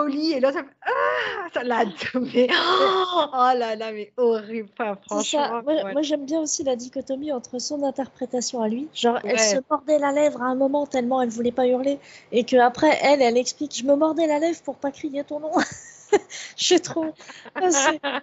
lit, 0.06 0.32
et 0.32 0.40
là, 0.40 0.52
ça, 0.52 0.62
ah, 0.82 1.48
ça 1.52 1.64
l'a 1.64 1.84
mais 2.14 2.48
oh 2.50 3.50
là 3.56 3.74
là, 3.74 3.92
mais 3.92 4.12
horrible, 4.16 4.67
franchement. 4.74 5.62
Moi, 5.64 6.02
j'aime 6.02 6.24
bien 6.24 6.40
aussi 6.40 6.64
la 6.64 6.76
dichotomie 6.76 7.32
entre 7.32 7.58
son 7.58 7.82
interprétation 7.82 8.62
à 8.62 8.68
lui, 8.68 8.88
genre 8.94 9.18
elle 9.24 9.38
se 9.38 9.56
mordait 9.70 9.98
la 9.98 10.12
lèvre 10.12 10.42
à 10.42 10.46
un 10.46 10.54
moment 10.54 10.86
tellement 10.86 11.22
elle 11.22 11.30
voulait 11.30 11.52
pas 11.52 11.66
hurler, 11.66 11.98
et 12.32 12.44
que 12.44 12.56
après 12.56 12.98
elle, 13.02 13.22
elle 13.22 13.36
explique, 13.36 13.76
je 13.76 13.84
me 13.84 13.94
mordais 13.94 14.26
la 14.26 14.38
lèvre 14.38 14.60
pour 14.62 14.76
pas 14.76 14.90
crier 14.90 15.24
ton 15.24 15.40
nom. 15.40 15.52
je 16.56 16.76
trouve. 16.76 17.12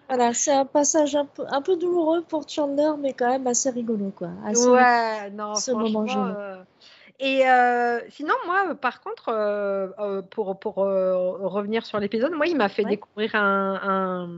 Voilà, 0.07 0.33
c'est 0.33 0.53
un 0.53 0.65
passage 0.65 1.15
un 1.15 1.25
peu, 1.25 1.43
un 1.47 1.61
peu 1.61 1.77
douloureux 1.77 2.21
pour 2.21 2.47
Chandler, 2.47 2.91
mais 2.99 3.13
quand 3.13 3.29
même 3.29 3.47
assez 3.47 3.69
rigolo, 3.69 4.11
quoi. 4.15 4.29
ouais, 4.45 5.29
non, 5.31 5.55
ce 5.55 5.71
moment 5.71 6.05
euh, 6.07 6.57
Et 7.19 7.47
euh, 7.47 7.99
sinon, 8.09 8.33
moi, 8.45 8.75
par 8.75 9.01
contre, 9.01 9.29
euh, 9.29 10.21
pour, 10.31 10.59
pour 10.59 10.75
revenir 10.75 11.85
sur 11.85 11.99
l'épisode, 11.99 12.33
moi, 12.33 12.47
il 12.47 12.57
m'a 12.57 12.69
fait 12.69 12.85
découvrir 12.85 13.35
un, 13.35 13.79
un, 13.83 14.29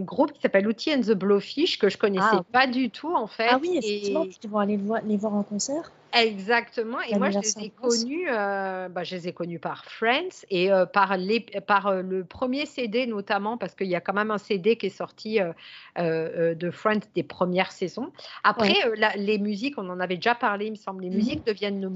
groupe 0.00 0.32
qui 0.32 0.40
s'appelle 0.40 0.66
Outil 0.66 0.94
and 0.94 1.00
the 1.02 1.12
Blowfish 1.12 1.78
que 1.78 1.88
je 1.88 1.98
connaissais 1.98 2.26
ah. 2.32 2.44
pas 2.52 2.66
du 2.66 2.90
tout, 2.90 3.14
en 3.14 3.26
fait. 3.26 3.48
Ah 3.50 3.58
oui, 3.60 3.78
effectivement, 3.78 4.24
et... 4.24 4.30
tu 4.30 4.48
aller 4.58 4.78
les 5.04 5.16
voir 5.16 5.34
en 5.34 5.42
concert. 5.42 5.92
Exactement. 6.12 7.00
Et 7.02 7.18
moi, 7.18 7.30
je 7.30 7.38
les 7.38 7.66
ai 7.66 7.70
connus, 7.70 8.26
euh, 8.30 8.88
bah, 8.88 9.04
je 9.04 9.14
les 9.14 9.28
ai 9.28 9.32
connus 9.32 9.58
par 9.58 9.84
Friends 9.84 10.44
et 10.50 10.72
euh, 10.72 10.86
par, 10.86 11.16
les, 11.16 11.40
par 11.40 11.88
euh, 11.88 12.02
le 12.02 12.24
premier 12.24 12.66
CD 12.66 13.06
notamment, 13.06 13.58
parce 13.58 13.74
qu'il 13.74 13.88
y 13.88 13.94
a 13.94 14.00
quand 14.00 14.14
même 14.14 14.30
un 14.30 14.38
CD 14.38 14.76
qui 14.76 14.86
est 14.86 14.90
sorti 14.90 15.38
de 15.96 16.70
Friends 16.70 17.00
des 17.14 17.22
premières 17.22 17.72
saisons. 17.72 18.10
Après, 18.44 18.74
les 19.16 19.38
musiques, 19.38 19.74
on 19.78 19.88
en 19.90 20.00
avait 20.00 20.16
déjà 20.16 20.34
parlé, 20.34 20.66
il 20.66 20.72
me 20.72 20.76
semble, 20.76 21.02
les 21.02 21.10
mhm. 21.10 21.16
musiques 21.16 21.46
deviennent 21.46 21.92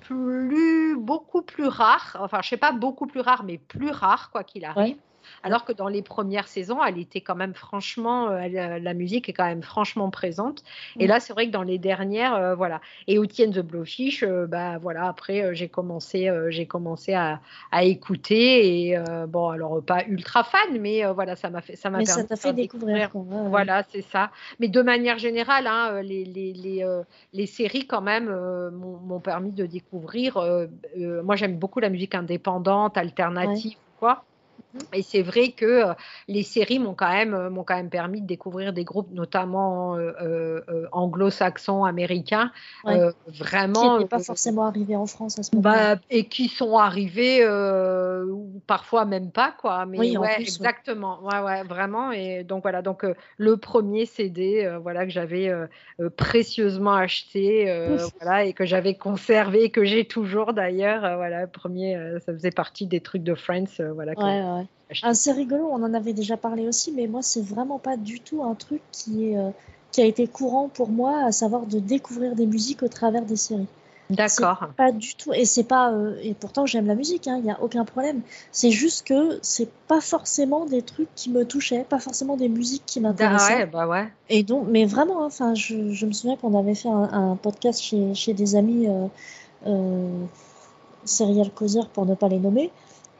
plus, 0.00 0.96
beaucoup 0.96 1.42
plus 1.42 1.66
rares. 1.66 2.16
Enfin, 2.20 2.40
je 2.42 2.48
sais 2.50 2.56
pas 2.56 2.72
beaucoup 2.72 3.06
plus 3.06 3.20
rares, 3.20 3.44
mais 3.44 3.58
plus 3.58 3.90
rares, 3.90 4.30
quoi 4.30 4.44
qu'il 4.44 4.64
arrive. 4.64 4.96
Alors 5.42 5.64
que 5.64 5.72
dans 5.72 5.88
les 5.88 6.02
premières 6.02 6.48
saisons, 6.48 6.82
elle 6.82 6.98
était 6.98 7.20
quand 7.20 7.34
même 7.34 7.54
franchement, 7.54 8.28
euh, 8.28 8.48
euh, 8.54 8.78
la 8.78 8.94
musique 8.94 9.28
est 9.28 9.32
quand 9.32 9.44
même 9.44 9.62
franchement 9.62 10.10
présente. 10.10 10.62
Et 10.98 11.06
là, 11.06 11.20
c'est 11.20 11.32
vrai 11.32 11.46
que 11.46 11.52
dans 11.52 11.62
les 11.62 11.78
dernières, 11.78 12.34
euh, 12.34 12.54
voilà. 12.54 12.80
Et 13.06 13.18
Outienne 13.18 13.52
the 13.52 13.60
Blowfish, 13.60 14.24
bah 14.24 14.78
voilà, 14.78 15.06
après, 15.06 15.54
j'ai 15.54 15.68
commencé, 15.68 16.30
j'ai 16.48 16.66
commencé 16.66 17.14
à, 17.14 17.40
écouter. 17.82 18.88
Et 18.90 18.98
bon, 19.28 19.48
alors 19.48 19.82
pas 19.84 20.04
ultra 20.06 20.44
fan, 20.44 20.78
mais 20.80 21.04
voilà, 21.12 21.36
ça 21.36 21.50
m'a 21.50 21.60
fait, 21.60 21.76
ça 21.76 21.90
m'a 21.90 21.98
permis 21.98 22.12
ça 22.12 22.24
t'a 22.24 22.36
fait 22.36 22.52
découvrir. 22.52 23.10
Voilà, 23.14 23.84
c'est 23.90 24.02
ça. 24.02 24.30
Mais 24.60 24.68
de 24.68 24.82
manière 24.82 25.18
générale, 25.18 25.66
hein, 25.66 26.02
les, 26.02 26.24
les, 26.24 26.52
les, 26.52 26.86
les, 27.32 27.46
séries 27.46 27.86
quand 27.86 28.02
même 28.02 28.26
m'ont 28.72 29.20
permis 29.20 29.52
de 29.52 29.66
découvrir. 29.66 30.38
moi, 30.96 31.36
j'aime 31.36 31.58
beaucoup 31.58 31.80
la 31.80 31.90
musique 31.90 32.14
indépendante, 32.14 32.96
alternative, 32.96 33.76
quoi. 33.98 34.24
Et 34.92 35.02
c'est 35.02 35.22
vrai 35.22 35.50
que 35.50 35.64
euh, 35.64 35.94
les 36.28 36.42
séries 36.42 36.78
m'ont 36.78 36.94
quand 36.94 37.10
même 37.10 37.34
euh, 37.34 37.50
m'ont 37.50 37.64
quand 37.64 37.76
même 37.76 37.90
permis 37.90 38.20
de 38.20 38.26
découvrir 38.26 38.72
des 38.72 38.84
groupes, 38.84 39.10
notamment 39.12 39.96
euh, 39.96 40.60
anglo-saxons, 40.92 41.84
américains, 41.84 42.50
vraiment 42.84 43.72
qui 43.80 43.88
n'étaient 43.88 44.08
pas 44.08 44.18
forcément 44.18 44.66
arrivés 44.66 44.96
en 44.96 45.06
France 45.06 45.38
à 45.38 45.42
ce 45.42 45.50
bah, 45.56 45.96
et 46.10 46.24
qui 46.24 46.48
sont 46.48 46.76
arrivés 46.76 47.44
parfois 48.66 49.04
même 49.04 49.30
pas 49.30 49.52
quoi. 49.52 49.86
Mais 49.86 49.98
oui, 49.98 50.16
ouais, 50.16 50.40
exactement. 50.40 51.20
Ouais. 51.22 51.40
ouais, 51.40 51.62
vraiment. 51.62 52.12
Et 52.12 52.44
donc 52.44 52.62
voilà, 52.62 52.82
donc 52.82 53.06
le 53.36 53.56
premier 53.56 54.06
CD, 54.06 54.68
voilà 54.82 55.04
que 55.04 55.12
j'avais 55.12 55.52
précieusement 56.16 56.94
acheté, 56.94 57.64
voilà 58.20 58.44
et 58.44 58.52
que 58.52 58.64
j'avais 58.64 58.94
conservé, 58.94 59.70
que 59.70 59.84
j'ai 59.84 60.04
toujours 60.04 60.52
d'ailleurs. 60.52 61.16
voilà, 61.16 61.46
premier, 61.46 61.96
ça 62.24 62.32
faisait 62.32 62.50
partie 62.50 62.86
des 62.86 63.00
trucs 63.00 63.22
de 63.22 63.34
Friends, 63.34 63.64
voilà. 63.94 64.14
Ah, 65.02 65.14
c'est 65.14 65.32
rigolo, 65.32 65.68
on 65.70 65.82
en 65.82 65.94
avait 65.94 66.12
déjà 66.12 66.36
parlé 66.36 66.68
aussi, 66.68 66.92
mais 66.92 67.06
moi, 67.06 67.22
c'est 67.22 67.44
vraiment 67.44 67.78
pas 67.78 67.96
du 67.96 68.20
tout 68.20 68.42
un 68.42 68.54
truc 68.54 68.82
qui, 68.92 69.30
est, 69.30 69.38
euh, 69.38 69.50
qui 69.92 70.02
a 70.02 70.04
été 70.04 70.26
courant 70.26 70.68
pour 70.68 70.88
moi, 70.88 71.24
à 71.24 71.32
savoir 71.32 71.66
de 71.66 71.78
découvrir 71.78 72.34
des 72.34 72.46
musiques 72.46 72.82
au 72.82 72.88
travers 72.88 73.24
des 73.24 73.36
séries. 73.36 73.68
D'accord. 74.10 74.68
Pas 74.76 74.92
du 74.92 75.14
tout. 75.14 75.32
Et 75.32 75.44
c'est 75.44 75.64
pas. 75.64 75.90
Euh, 75.92 76.16
et 76.22 76.34
pourtant, 76.34 76.66
j'aime 76.66 76.86
la 76.86 76.94
musique, 76.94 77.26
il 77.26 77.30
hein, 77.30 77.40
n'y 77.40 77.50
a 77.50 77.60
aucun 77.62 77.84
problème. 77.84 78.20
C'est 78.52 78.70
juste 78.70 79.06
que 79.06 79.38
c'est 79.42 79.70
pas 79.88 80.00
forcément 80.00 80.66
des 80.66 80.82
trucs 80.82 81.08
qui 81.14 81.30
me 81.30 81.44
touchaient, 81.44 81.84
pas 81.84 81.98
forcément 81.98 82.36
des 82.36 82.48
musiques 82.48 82.84
qui 82.84 83.00
m'intéressaient. 83.00 83.54
ouais, 83.54 83.66
bah 83.66 83.88
ouais. 83.88 84.06
Et 84.28 84.42
donc, 84.42 84.66
mais 84.68 84.84
vraiment, 84.84 85.22
hein, 85.22 85.26
enfin, 85.26 85.54
je, 85.54 85.92
je, 85.92 86.06
me 86.06 86.12
souviens 86.12 86.36
qu'on 86.36 86.58
avait 86.58 86.74
fait 86.74 86.90
un, 86.90 87.36
podcast 87.36 87.80
chez, 87.80 88.14
chez, 88.14 88.34
des 88.34 88.56
amis 88.56 88.88
euh, 88.88 89.06
euh, 89.66 90.24
serial 91.04 91.50
pour 91.92 92.04
ne 92.04 92.14
pas 92.14 92.28
les 92.28 92.38
nommer. 92.38 92.70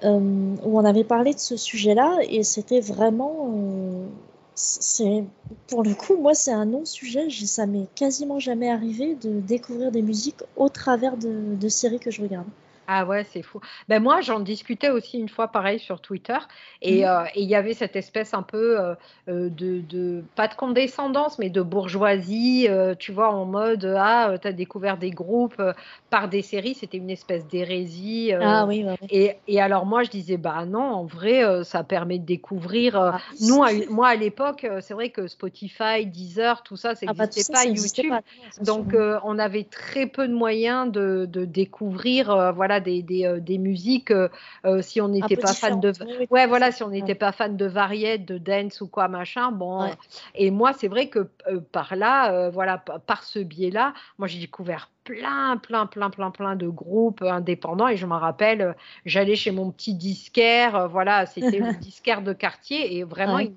Euh, 0.05 0.19
où 0.65 0.79
on 0.79 0.85
avait 0.85 1.05
parlé 1.05 1.33
de 1.33 1.39
ce 1.39 1.57
sujet-là 1.57 2.19
et 2.29 2.43
c'était 2.43 2.81
vraiment 2.81 3.55
euh, 3.55 4.07
c'est 4.55 5.25
pour 5.67 5.83
le 5.83 5.95
coup 5.95 6.17
moi 6.17 6.35
c'est 6.35 6.53
un 6.53 6.67
non-sujet 6.67 7.31
ça 7.31 7.65
m'est 7.65 7.87
quasiment 7.95 8.39
jamais 8.39 8.71
arrivé 8.71 9.15
de 9.15 9.41
découvrir 9.41 9.91
des 9.93 10.03
musiques 10.03 10.43
au 10.57 10.69
travers 10.69 11.17
de 11.17 11.69
séries 11.69 12.01
que 12.01 12.11
je 12.11 12.21
regarde 12.21 12.47
ah 12.87 13.05
ouais, 13.07 13.25
c'est 13.25 13.43
fou. 13.43 13.61
Ben 13.89 14.03
moi, 14.03 14.21
j'en 14.21 14.41
discutais 14.41 14.91
aussi 14.91 15.19
une 15.19 15.29
fois, 15.29 15.49
pareil, 15.49 15.79
sur 15.79 16.01
Twitter, 16.01 16.37
et 16.83 17.03
mmh. 17.03 17.09
euh, 17.09 17.25
il 17.37 17.49
y 17.49 17.55
avait 17.55 17.75
cette 17.75 17.97
espèce 17.97 18.35
un 18.35 18.43
peu 18.43 18.79
euh, 18.79 18.95
euh, 19.29 19.49
de, 19.49 19.81
de, 19.81 20.23
pas 20.35 20.49
de 20.49 20.55
condescendance, 20.55 21.39
mais 21.39 21.51
de 21.51 21.63
bourgeoisie, 21.63 22.69
tu 22.99 23.13
vois, 23.13 23.31
en 23.31 23.45
mode, 23.45 23.85
ah, 23.99 24.35
tu 24.41 24.49
as 24.49 24.53
découvert 24.53 24.99
des 24.99 25.11
groupes 25.11 25.63
par 26.11 26.29
des 26.29 26.43
séries, 26.43 26.75
c'était 26.75 26.99
une 26.99 27.11
espèce 27.11 27.47
d'hérésie. 27.47 28.33
ah 28.33 28.67
oui, 28.67 28.85
Et, 29.11 29.37
et, 29.49 29.61
alors 29.61 29.87
moi, 29.87 30.03
je 30.03 30.11
disais, 30.11 30.37
bah 30.37 30.65
non, 30.67 30.83
en 30.83 31.05
vrai, 31.05 31.65
ça 31.65 31.85
permet 31.85 32.19
de 32.19 32.27
découvrir. 32.27 32.97
Ah, 32.97 33.19
nous, 33.41 33.63
moi, 33.91 34.09
à 34.09 34.15
l'époque, 34.15 34.67
c'est 34.81 34.95
vrai 34.95 35.11
que 35.11 35.27
Spotify, 35.27 36.07
Deezer, 36.07 36.63
tout 36.63 36.77
ça, 36.77 36.95
ça 36.95 37.07
n'existait 37.07 37.53
ah, 37.55 37.55
bah, 37.55 37.63
pas, 37.63 37.69
YouTube. 37.69 38.65
donc, 38.65 38.95
on 39.25 39.39
avait 39.39 39.65
très 39.65 40.07
peu 40.07 40.29
de 40.29 40.35
moyens 40.35 40.91
de, 40.91 41.27
de 41.27 41.45
découvrir, 41.45 42.53
voilà, 42.55 42.74
des, 42.81 43.05
euh, 43.25 43.41
des, 43.41 43.59
musiques 43.59 44.11
euh, 44.11 44.29
euh, 44.65 44.83
si 44.83 45.01
on 45.01 45.09
n'était 45.09 45.37
pas 45.37 45.53
fan 45.53 45.81
de 45.81 45.93
ouais 46.31 46.47
voilà 46.47 46.73
si 46.73 46.83
on 46.83 46.89
n'était 46.89 47.15
pas 47.15 47.33
fan 47.33 47.57
de 47.57 47.67
variété 47.67 48.19
de 48.19 48.39
dance 48.39 48.81
ou 48.81 48.89
quoi 48.89 49.09
machin 49.09 49.53
bon. 49.53 49.91
Et 50.35 50.51
moi 50.51 50.73
c'est 50.73 50.89
vrai 50.89 51.09
que 51.09 51.31
par 51.73 51.97
là 51.97 52.51
voilà 52.51 52.79
par 52.79 53.23
ce 53.25 53.39
biais 53.39 53.71
là 53.71 53.95
moi 54.19 54.29
j'ai 54.29 54.39
découvert 54.39 54.91
plein, 55.05 55.59
plein, 55.59 55.87
plein, 55.87 56.11
plein, 56.11 56.31
plein 56.31 56.57
de 56.57 56.67
groupes 56.67 57.23
indépendants. 57.23 57.89
Et 57.89 57.97
je 57.97 58.07
me 58.07 58.15
rappelle, 58.15 58.61
euh, 58.63 58.73
j'allais 59.05 59.37
chez 59.37 59.51
mon 59.51 59.71
petit 59.71 59.95
disquaire, 59.95 60.75
euh, 60.75 60.87
voilà, 60.87 61.27
c'était 61.27 61.59
le 61.59 61.73
disquaire 61.81 62.23
de 62.23 62.33
quartier, 62.33 62.97
et 62.97 63.05
vraiment, 63.05 63.39
il, 63.39 63.53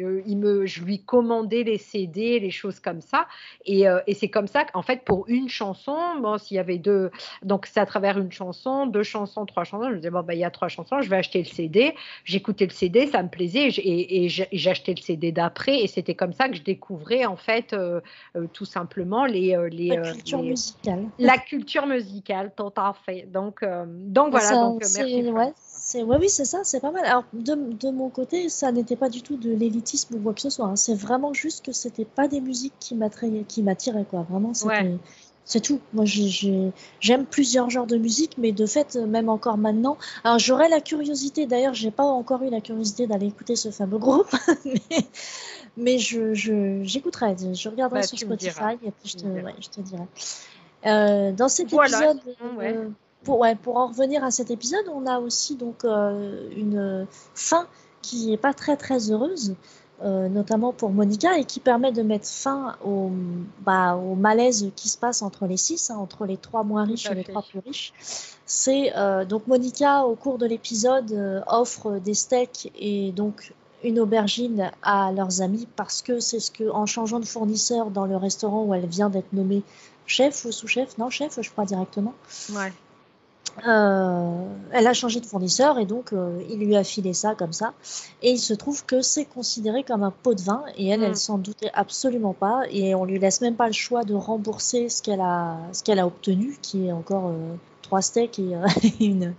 euh, 0.00 0.22
il, 0.26 0.36
me, 0.36 0.66
je 0.66 0.82
lui 0.82 1.02
commandais 1.02 1.62
les 1.62 1.78
CD, 1.78 2.40
les 2.40 2.50
choses 2.50 2.80
comme 2.80 3.00
ça. 3.00 3.26
Et, 3.64 3.84
et 4.06 4.14
c'est 4.14 4.28
comme 4.28 4.48
ça 4.48 4.64
qu'en 4.64 4.82
fait, 4.82 5.04
pour 5.04 5.24
une 5.28 5.48
chanson, 5.48 5.96
bon, 6.20 6.36
s'il 6.38 6.56
y 6.56 6.60
avait 6.60 6.78
deux, 6.78 7.10
donc 7.42 7.66
c'est 7.66 7.80
à 7.80 7.86
travers 7.86 8.18
une 8.18 8.32
chanson, 8.32 8.86
deux 8.86 9.02
chansons, 9.02 9.46
trois 9.46 9.64
chansons, 9.64 9.88
je 9.88 9.90
me 9.90 9.96
disais, 9.96 10.10
bon, 10.10 10.22
bah, 10.22 10.34
il 10.34 10.40
y 10.40 10.44
a 10.44 10.50
trois 10.50 10.68
chansons, 10.68 11.00
je 11.00 11.08
vais 11.08 11.16
acheter 11.16 11.38
le 11.38 11.44
CD. 11.44 11.94
J'écoutais 12.24 12.66
le 12.66 12.72
CD, 12.72 13.06
ça 13.06 13.22
me 13.22 13.28
plaisait, 13.28 13.68
et, 13.68 14.24
et 14.24 14.28
j'achetais 14.28 14.94
le 14.94 15.00
CD 15.00 15.30
d'après, 15.30 15.80
et 15.80 15.86
c'était 15.86 16.14
comme 16.14 16.32
ça 16.32 16.48
que 16.48 16.56
je 16.56 16.62
découvrais, 16.62 17.24
en 17.24 17.36
fait, 17.36 17.76
tout 18.52 18.64
simplement 18.64 19.26
les. 19.26 19.56
les 19.70 20.00
musicale. 20.96 21.10
La 21.18 21.38
culture 21.38 21.86
musicale, 21.86 22.52
tout 22.56 22.72
à 22.76 22.94
fait. 23.04 23.28
Donc, 23.32 23.62
euh, 23.62 23.84
donc 23.86 24.30
voilà. 24.30 24.52
donc, 24.52 24.82
euh, 24.82 24.88
merci. 24.96 25.30
Ouais, 25.30 25.52
c'est, 25.66 26.02
ouais, 26.02 26.16
oui, 26.20 26.28
c'est 26.28 26.44
ça, 26.44 26.60
c'est 26.64 26.80
pas 26.80 26.90
mal. 26.90 27.04
Alors, 27.04 27.24
de, 27.32 27.54
de 27.54 27.90
mon 27.90 28.10
côté, 28.10 28.48
ça 28.48 28.72
n'était 28.72 28.96
pas 28.96 29.08
du 29.08 29.22
tout 29.22 29.36
de 29.36 29.50
l'élitisme 29.50 30.16
ou 30.16 30.18
quoi 30.20 30.34
que 30.34 30.40
ce 30.40 30.50
soit. 30.50 30.66
Hein. 30.66 30.76
C'est 30.76 30.94
vraiment 30.94 31.32
juste 31.32 31.64
que 31.64 31.72
c'était 31.72 32.04
pas 32.04 32.28
des 32.28 32.40
musiques 32.40 32.74
qui 32.80 32.94
m'attiraient, 32.94 33.44
qui 33.46 33.62
m'attiraient 33.62 34.06
quoi. 34.08 34.26
Vraiment, 34.28 34.54
c'était. 34.54 34.98
C'est 35.48 35.60
tout. 35.60 35.80
Moi, 35.94 36.04
j'aime 36.04 37.24
plusieurs 37.24 37.70
genres 37.70 37.86
de 37.86 37.96
musique, 37.96 38.36
mais 38.36 38.52
de 38.52 38.66
fait, 38.66 38.96
même 38.96 39.30
encore 39.30 39.56
maintenant. 39.56 39.96
Alors, 40.22 40.38
j'aurais 40.38 40.68
la 40.68 40.82
curiosité, 40.82 41.46
d'ailleurs, 41.46 41.72
j'ai 41.72 41.90
pas 41.90 42.02
encore 42.02 42.42
eu 42.42 42.50
la 42.50 42.60
curiosité 42.60 43.06
d'aller 43.06 43.28
écouter 43.28 43.56
ce 43.56 43.70
fameux 43.70 43.96
groupe, 43.96 44.30
mais, 44.66 45.06
mais 45.78 45.98
je, 45.98 46.34
j'écouterai. 46.82 47.34
Je, 47.54 47.68
regarderai 47.70 48.00
bah, 48.00 48.06
sur 48.06 48.18
Spotify 48.18 48.74
et 48.84 48.90
puis 48.90 49.08
je 49.08 49.16
te, 49.16 49.24
ouais, 49.24 49.54
je 49.58 49.68
te 49.70 49.80
dirai. 49.80 50.02
Euh, 50.86 51.32
dans 51.32 51.48
cet 51.48 51.72
épisode, 51.72 52.20
euh, 52.60 52.88
pour, 53.24 53.40
ouais, 53.40 53.54
pour 53.56 53.76
en 53.76 53.88
revenir 53.88 54.24
à 54.24 54.30
cet 54.30 54.50
épisode, 54.50 54.84
on 54.92 55.06
a 55.06 55.18
aussi 55.18 55.56
donc 55.56 55.84
euh, 55.84 56.48
une 56.56 57.06
fin 57.34 57.66
qui 58.02 58.32
est 58.32 58.38
pas 58.38 58.54
très 58.54 58.76
très 58.76 59.10
heureuse. 59.10 59.54
notamment 60.00 60.72
pour 60.72 60.90
Monica, 60.90 61.36
et 61.36 61.44
qui 61.44 61.58
permet 61.58 61.90
de 61.90 62.02
mettre 62.02 62.28
fin 62.28 62.76
au, 62.84 63.10
bah, 63.62 63.96
au 63.96 64.14
malaise 64.14 64.70
qui 64.76 64.88
se 64.88 64.96
passe 64.96 65.22
entre 65.22 65.46
les 65.46 65.56
six, 65.56 65.90
hein, 65.90 65.96
entre 65.96 66.24
les 66.24 66.36
trois 66.36 66.62
moins 66.62 66.84
riches 66.84 67.10
et 67.10 67.14
les 67.14 67.24
trois 67.24 67.42
plus 67.42 67.58
riches. 67.58 67.92
C'est 68.46 68.92
donc 69.28 69.48
Monica, 69.48 70.04
au 70.04 70.14
cours 70.14 70.38
de 70.38 70.46
l'épisode, 70.46 71.42
offre 71.48 71.98
des 71.98 72.14
steaks 72.14 72.70
et 72.78 73.10
donc 73.10 73.52
une 73.84 74.00
aubergine 74.00 74.70
à 74.82 75.12
leurs 75.12 75.40
amis 75.40 75.66
parce 75.76 76.02
que 76.02 76.20
c'est 76.20 76.40
ce 76.40 76.50
que, 76.50 76.68
en 76.70 76.86
changeant 76.86 77.20
de 77.20 77.24
fournisseur 77.24 77.90
dans 77.90 78.06
le 78.06 78.16
restaurant 78.16 78.64
où 78.64 78.74
elle 78.74 78.86
vient 78.86 79.10
d'être 79.10 79.32
nommée 79.32 79.62
chef 80.08 80.44
ou 80.44 80.50
sous-chef, 80.52 80.98
non 80.98 81.10
chef, 81.10 81.38
je 81.40 81.50
crois 81.50 81.64
directement. 81.64 82.14
Ouais. 82.52 82.72
Euh, 83.66 84.44
elle 84.72 84.86
a 84.86 84.92
changé 84.92 85.18
de 85.20 85.26
fournisseur 85.26 85.78
et 85.78 85.84
donc 85.86 86.12
euh, 86.12 86.40
il 86.48 86.58
lui 86.60 86.76
a 86.76 86.84
filé 86.84 87.12
ça 87.12 87.34
comme 87.34 87.52
ça. 87.52 87.72
Et 88.22 88.30
il 88.32 88.38
se 88.38 88.54
trouve 88.54 88.84
que 88.84 89.00
c'est 89.02 89.24
considéré 89.24 89.82
comme 89.82 90.02
un 90.04 90.12
pot 90.12 90.34
de 90.34 90.42
vin 90.42 90.62
et 90.76 90.88
elle, 90.88 91.02
elle 91.02 91.12
Mm. 91.12 91.16
s'en 91.16 91.38
doutait 91.38 91.70
absolument 91.74 92.34
pas 92.34 92.62
et 92.70 92.94
on 92.94 93.04
lui 93.04 93.18
laisse 93.18 93.40
même 93.40 93.56
pas 93.56 93.66
le 93.66 93.72
choix 93.72 94.04
de 94.04 94.14
rembourser 94.14 94.88
ce 94.88 95.02
qu'elle 95.02 95.20
a, 95.20 95.56
ce 95.72 95.82
qu'elle 95.82 95.98
a 95.98 96.06
obtenu, 96.06 96.56
qui 96.62 96.86
est 96.86 96.92
encore 96.92 97.28
euh, 97.28 97.54
trois 97.82 98.00
steaks 98.02 98.38
et 98.38 98.54
une. 99.04 99.34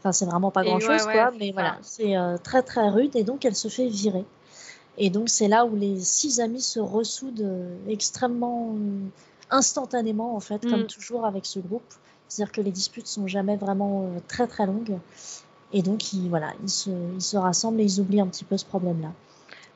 Enfin, 0.00 0.12
c'est 0.12 0.26
vraiment 0.26 0.50
pas 0.50 0.62
Et 0.62 0.66
grand 0.66 0.80
chose 0.80 0.90
ouais, 0.90 1.06
ouais, 1.06 1.12
quoi, 1.12 1.30
c'est 1.32 1.38
mais 1.38 1.52
voilà, 1.52 1.78
c'est 1.82 2.16
euh, 2.16 2.36
très 2.36 2.62
très 2.62 2.88
rude 2.90 3.16
et 3.16 3.24
donc 3.24 3.44
elle 3.46 3.56
se 3.56 3.68
fait 3.68 3.88
virer. 3.88 4.24
Et 4.98 5.08
donc 5.10 5.28
c'est 5.30 5.48
là 5.48 5.64
où 5.64 5.74
les 5.74 6.00
six 6.00 6.40
amis 6.40 6.60
se 6.60 6.80
ressoudent 6.80 7.48
extrêmement 7.88 8.74
instantanément 9.50 10.36
en 10.36 10.40
fait, 10.40 10.68
comme 10.68 10.82
Mm. 10.82 10.86
toujours 10.86 11.24
avec 11.26 11.46
ce 11.46 11.58
groupe. 11.58 11.82
C'est-à-dire 12.28 12.52
que 12.52 12.60
les 12.60 12.70
disputes 12.70 13.06
sont 13.06 13.26
jamais 13.26 13.56
vraiment 13.56 14.02
euh, 14.04 14.18
très 14.28 14.46
très 14.46 14.66
longues. 14.66 14.98
Et 15.72 15.82
donc 15.82 16.12
ils, 16.12 16.28
voilà, 16.28 16.52
ils 16.62 16.68
se, 16.70 16.90
ils 17.14 17.22
se 17.22 17.36
rassemblent 17.36 17.80
et 17.80 17.84
ils 17.84 18.00
oublient 18.00 18.20
un 18.20 18.26
petit 18.26 18.44
peu 18.44 18.56
ce 18.56 18.64
problème-là. 18.64 19.12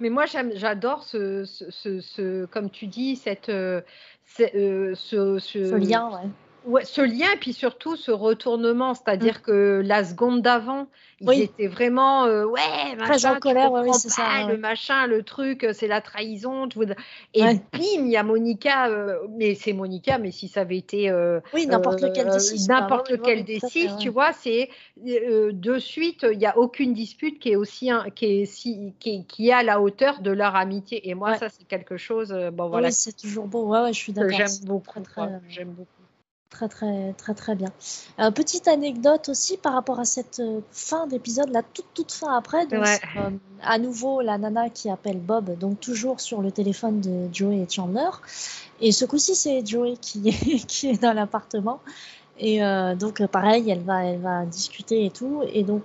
Mais 0.00 0.10
moi, 0.10 0.24
j'adore 0.26 1.04
ce, 1.04 1.44
ce, 1.44 1.70
ce- 1.70 2.00
ce- 2.00 2.44
comme 2.46 2.70
tu 2.70 2.86
dis, 2.88 3.16
cette, 3.16 3.48
euh, 3.50 3.80
ce, 4.26 4.56
euh, 4.56 4.94
Ce 4.94 5.74
lien, 5.76 6.10
ouais. 6.10 6.28
Ouais, 6.64 6.84
ce 6.84 7.00
lien 7.00 7.26
puis 7.40 7.52
surtout 7.52 7.96
ce 7.96 8.10
retournement, 8.12 8.94
c'est-à-dire 8.94 9.42
que 9.42 9.82
la 9.84 10.04
seconde 10.04 10.42
d'avant, 10.42 10.86
ils 11.20 11.24
Mm. 11.26 11.28
Oui. 11.28 11.42
étaient 11.42 11.66
vraiment 11.66 12.24
euh, 12.24 12.44
ouais, 12.44 12.60
machin, 12.96 13.32
en 13.32 13.34
tu 13.34 13.40
colère, 13.40 13.72
ouais, 13.72 13.80
oui, 13.80 13.86
comprends 13.86 13.98
c'est 13.98 14.08
ça, 14.10 14.46
ouais, 14.46 14.52
le 14.52 14.58
machin, 14.58 15.06
le 15.06 15.22
truc, 15.24 15.64
euh, 15.64 15.72
c'est 15.72 15.88
la 15.88 16.00
trahison. 16.00 16.68
Et 17.34 17.42
Ouais. 17.42 17.54
bim, 17.72 18.04
il 18.04 18.08
y 18.10 18.16
a 18.16 18.22
Monica, 18.22 18.88
euh, 18.88 19.18
mais 19.30 19.54
c'est 19.54 19.72
Monica, 19.72 20.18
mais 20.18 20.30
si 20.30 20.46
ça 20.48 20.60
avait 20.60 20.76
été 20.76 21.10
euh, 21.10 21.40
Oui, 21.52 21.66
n'importe 21.66 22.00
lequel 22.00 22.28
des 22.30 22.38
six. 22.38 22.68
n'importe. 22.68 23.08
Ouais, 23.10 23.16
lequel 23.16 23.44
des 23.44 23.58
six, 23.58 23.96
tu 23.98 24.08
vois, 24.08 24.32
c'est 24.32 24.68
de 24.96 25.78
suite, 25.78 26.24
il 26.30 26.38
n'y 26.38 26.46
a 26.46 26.56
aucune 26.56 26.92
dispute 26.92 27.40
qui 27.40 27.50
est 27.50 27.56
aussi 27.56 27.90
un- 27.90 28.08
qui 28.10 28.42
est 28.42 28.44
si 28.46 28.94
qui, 29.00 29.16
est- 29.16 29.24
qui 29.26 29.48
est 29.48 29.52
à 29.52 29.62
la 29.64 29.80
hauteur 29.80 30.20
de 30.20 30.30
leur 30.30 30.54
amitié. 30.54 31.08
Et 31.08 31.14
moi, 31.14 31.36
ça, 31.38 31.48
c'est 31.48 31.64
quelque 31.64 31.96
chose, 31.96 32.32
bon 32.52 32.68
voilà, 32.68 32.88
Oui, 32.88 32.92
c'est 32.92 33.16
toujours 33.16 33.46
beau. 33.48 33.66
Ouais, 33.66 33.80
ouais, 33.82 33.92
je 33.92 33.98
suis 33.98 34.12
que 34.12 34.20
d'accord. 34.20 34.36
j'aime 34.36 34.58
beaucoup. 34.66 35.00
Très, 35.00 35.26
très, 35.26 35.40
J'aime 35.48 35.70
beaucoup. 35.70 36.01
Très, 36.52 36.68
très, 36.68 37.12
très, 37.14 37.34
très 37.34 37.54
bien. 37.56 37.70
Euh, 38.20 38.30
petite 38.30 38.68
anecdote 38.68 39.28
aussi 39.28 39.56
par 39.56 39.72
rapport 39.72 39.98
à 39.98 40.04
cette 40.04 40.38
euh, 40.40 40.60
fin 40.70 41.06
d'épisode, 41.08 41.48
la 41.50 41.62
toute, 41.62 41.86
toute 41.94 42.12
fin 42.12 42.36
après. 42.36 42.66
Donc, 42.66 42.84
Ouais. 42.84 43.00
euh, 43.16 43.30
à 43.62 43.78
nouveau, 43.78 44.20
la 44.20 44.38
nana 44.38 44.70
qui 44.70 44.88
appelle 44.90 45.18
Bob, 45.18 45.58
donc 45.58 45.80
toujours 45.80 46.20
sur 46.20 46.40
le 46.42 46.52
téléphone 46.52 47.00
de 47.00 47.28
Joey 47.32 47.56
et 47.62 47.66
Chandler. 47.68 48.10
Et 48.80 48.92
ce 48.92 49.04
coup-ci, 49.04 49.34
c'est 49.34 49.66
Joey 49.66 49.96
qui 50.00 50.28
est, 50.28 50.66
qui 50.66 50.90
est 50.90 51.02
dans 51.02 51.12
l'appartement. 51.14 51.80
Et 52.38 52.62
euh, 52.62 52.94
donc, 52.94 53.24
pareil, 53.26 53.68
elle 53.70 53.82
va, 53.82 54.04
elle 54.04 54.20
va 54.20 54.44
discuter 54.46 55.04
et 55.04 55.10
tout. 55.10 55.42
Et 55.52 55.64
donc, 55.64 55.82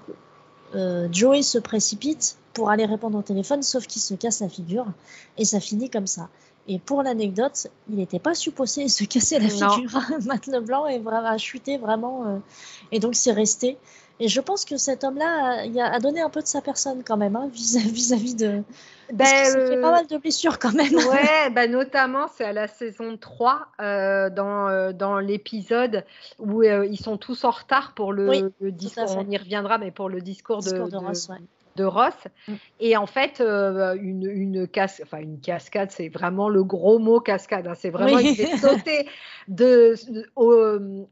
Joey 1.11 1.41
se 1.43 1.57
précipite 1.57 2.37
pour 2.53 2.69
aller 2.69 2.85
répondre 2.85 3.17
au 3.17 3.21
téléphone, 3.21 3.63
sauf 3.63 3.87
qu'il 3.87 4.01
se 4.01 4.13
casse 4.15 4.41
la 4.41 4.49
figure. 4.49 4.85
Et 5.37 5.45
ça 5.45 5.59
finit 5.59 5.89
comme 5.89 6.07
ça. 6.07 6.27
Et 6.67 6.79
pour 6.79 7.01
l'anecdote, 7.03 7.67
il 7.89 7.95
n'était 7.95 8.19
pas 8.19 8.35
supposé 8.35 8.87
se 8.89 9.05
casser 9.05 9.39
la 9.39 9.47
figure. 9.47 10.01
Matt 10.25 10.47
Leblanc 10.47 10.85
est 10.87 10.99
vraiment, 10.99 11.27
a 11.27 11.37
chuté 11.37 11.77
vraiment. 11.77 12.25
euh, 12.27 12.37
et 12.91 12.99
donc, 12.99 13.15
c'est 13.15 13.31
resté. 13.31 13.77
Et 14.19 14.27
je 14.27 14.41
pense 14.41 14.65
que 14.65 14.77
cet 14.77 15.03
homme-là 15.03 15.63
a, 15.93 15.99
donné 15.99 16.21
un 16.21 16.29
peu 16.29 16.41
de 16.41 16.47
sa 16.47 16.59
personne 16.61 17.03
quand 17.05 17.17
même, 17.17 17.35
hein, 17.35 17.49
vis- 17.53 17.77
vis-à-vis 17.77 18.35
de. 18.35 18.63
Parce 19.17 19.31
Ben, 19.31 19.37
qu'il 19.37 19.45
s'est 19.45 19.67
fait 19.67 19.81
pas 19.81 19.91
mal 19.91 20.07
de 20.07 20.17
blessures 20.17 20.59
quand 20.59 20.73
même. 20.73 20.93
Ouais, 20.95 21.49
bah 21.55 21.67
notamment, 21.67 22.27
c'est 22.35 22.43
à 22.43 22.51
la 22.51 22.67
saison 22.67 23.15
3, 23.15 23.67
euh, 23.79 24.29
dans, 24.29 24.67
euh, 24.67 24.91
dans 24.91 25.19
l'épisode 25.19 26.03
où 26.39 26.63
ils 26.63 26.99
sont 26.99 27.17
tous 27.17 27.43
en 27.45 27.51
retard 27.51 27.93
pour 27.93 28.11
le, 28.11 28.27
Oui, 28.27 28.43
le 28.59 28.71
discours. 28.71 29.15
On 29.17 29.29
y 29.29 29.37
reviendra, 29.37 29.77
mais 29.77 29.91
pour 29.91 30.09
le 30.09 30.19
discours, 30.19 30.57
Discours 30.57 30.87
de, 30.87 30.91
de 30.91 30.97
Ross, 30.97 31.29
ouais. 31.29 31.37
De 31.77 31.85
Ross. 31.85 32.13
Mm. 32.47 32.53
Et 32.81 32.97
en 32.97 33.05
fait, 33.05 33.39
euh, 33.39 33.95
une, 34.01 34.23
une, 34.29 34.67
cas- 34.67 34.99
enfin, 35.01 35.19
une 35.19 35.39
cascade, 35.39 35.91
c'est 35.91 36.09
vraiment 36.09 36.49
le 36.49 36.63
gros 36.65 36.99
mot 36.99 37.21
cascade. 37.21 37.67
hein. 37.67 37.73
C'est 37.75 37.89
vraiment, 37.89 38.17
Oui. 38.17 38.31
il 38.31 38.35
s'est 38.35 38.57
sauté 38.57 39.07
de, 39.47 39.95
au, 40.35 40.53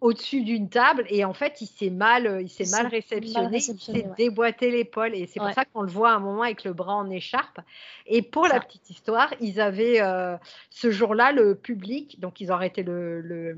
au-dessus 0.02 0.42
d'une 0.44 0.68
table 0.68 1.06
et 1.10 1.24
en 1.24 1.34
fait, 1.34 1.62
il 1.62 1.68
s'est 1.68 1.90
mal, 1.90 2.40
il 2.42 2.50
s'est 2.50 2.66
Il 2.66 2.72
mal 2.72 2.88
réceptionné, 2.88 3.34
mal 3.46 3.52
réceptionné, 3.54 4.00
il 4.00 4.02
s'est 4.04 4.10
ouais. 4.10 4.16
déboîté 4.18 4.72
l'épaule. 4.72 5.16
Et 5.16 5.28
c'est 5.28 5.40
pour 5.40 5.52
ça 5.54 5.64
qu'on 5.66 5.82
le 5.84 5.92
voit 5.92 6.12
à 6.12 6.16
un 6.16 6.20
moment 6.20 6.42
avec 6.42 6.64
le 6.66 6.74
bras 6.74 6.96
en 6.96 7.10
écharpe. 7.10 7.60
Et 8.08 8.22
pour 8.22 8.48
Ça. 8.48 8.56
la 8.56 8.60
petite 8.60 8.90
histoire, 8.90 9.34
ils 9.40 9.62
avaient 9.62 10.02
euh, 10.02 10.36
ce 10.70 10.92
jour-là 10.92 11.32
le 11.32 11.56
public, 11.56 12.20
donc 12.20 12.42
ils 12.42 12.52
ont 12.52 12.56
arrêté 12.56 12.84
le, 12.84 13.22
le, 13.22 13.58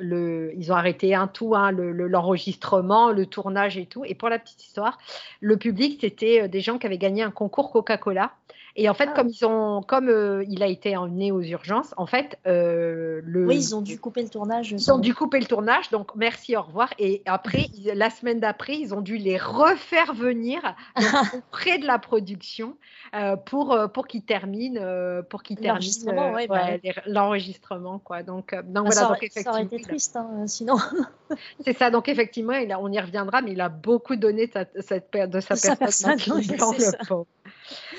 ils 0.00 0.72
ont 0.72 0.74
arrêté 0.76 1.14
un 1.14 1.26
tout, 1.26 1.54
hein, 1.54 1.70
le- 1.70 1.92
le- 1.92 2.08
l'enregistrement, 2.08 3.10
le, 3.10 3.26
tournage 3.26 3.76
et 3.78 3.86
tout. 3.86 4.04
Et 4.04 4.14
pour 4.14 4.28
la 4.28 4.38
petite 4.38 4.62
histoire, 4.64 4.98
le 5.40 5.56
public 5.56 5.98
c'était 6.00 6.42
euh, 6.42 6.48
des 6.48 6.60
gens 6.60 6.78
qui 6.78 6.86
avaient 6.86 6.98
gagné 6.98 7.22
un 7.22 7.30
concours 7.30 7.70
Coca-Cola. 7.72 8.32
Et 8.80 8.88
en 8.88 8.94
fait, 8.94 9.08
Ah. 9.10 9.14
comme 9.16 9.28
ils 9.28 9.44
ont, 9.44 9.82
comme 9.82 10.08
euh, 10.08 10.44
il 10.48 10.62
a 10.62 10.68
été 10.68 10.96
emmené 10.96 11.32
aux 11.32 11.42
urgences, 11.42 11.92
en 11.96 12.06
fait, 12.06 12.38
euh, 12.46 13.20
le, 13.24 13.44
Oui, 13.44 13.56
ils 13.56 13.74
ont 13.74 13.82
dû 13.82 13.98
couper 13.98 14.22
le 14.22 14.28
tournage. 14.28 14.70
ils 14.70 14.92
ont 14.92 14.98
dû 14.98 15.14
couper 15.14 15.40
le 15.40 15.46
tournage, 15.46 15.90
donc 15.90 16.14
merci, 16.14 16.56
au 16.56 16.62
revoir. 16.62 16.88
Et 17.00 17.22
après, 17.26 17.66
ils- 17.74 17.92
la 17.96 18.08
semaine 18.08 18.38
d'après, 18.38 18.76
ils 18.76 18.94
ont 18.94 19.00
dû 19.00 19.16
les 19.18 19.36
refaire 19.36 20.14
venir 20.14 20.60
donc, 20.96 21.04
auprès 21.50 21.78
de 21.78 21.86
la 21.86 21.98
production 21.98 22.76
euh, 23.16 23.34
pour, 23.36 23.76
pour 23.92 24.06
qu'ils 24.06 24.22
terminent, 24.24 24.80
pour 25.28 25.42
qu'ils 25.42 25.58
L'enregistrement, 25.60 26.32
ouais, 26.32 26.46
bah 26.46 26.66
ouais, 26.66 26.94
l'enregistrement. 27.06 27.98
Quoi. 27.98 28.22
Donc, 28.22 28.54
donc 28.54 28.60
Ah, 28.76 28.80
voilà, 28.80 28.92
ça, 28.92 29.02
donc 29.08 29.16
aurait, 29.16 29.28
ça 29.28 29.50
aurait 29.50 29.62
effectivement, 29.62 29.78
été 29.78 29.80
triste, 29.82 30.16
hein, 30.16 30.46
sinon. 30.46 30.76
c'est 31.64 31.76
ça. 31.76 31.90
Donc 31.90 32.08
effectivement, 32.08 32.52
il 32.52 32.70
a- 32.70 32.78
on 32.80 32.92
y 32.92 33.00
reviendra, 33.00 33.42
mais 33.42 33.52
il 33.52 33.60
a 33.60 33.68
beaucoup 33.68 34.14
donné 34.14 34.46
de 34.46 34.52
sa, 34.52 34.64
de 34.64 34.80
sa 34.82 34.98
De 35.00 35.40
sa 35.40 35.74
personne. 35.76 36.16
personne, 36.16 36.36
oui, 36.36 36.46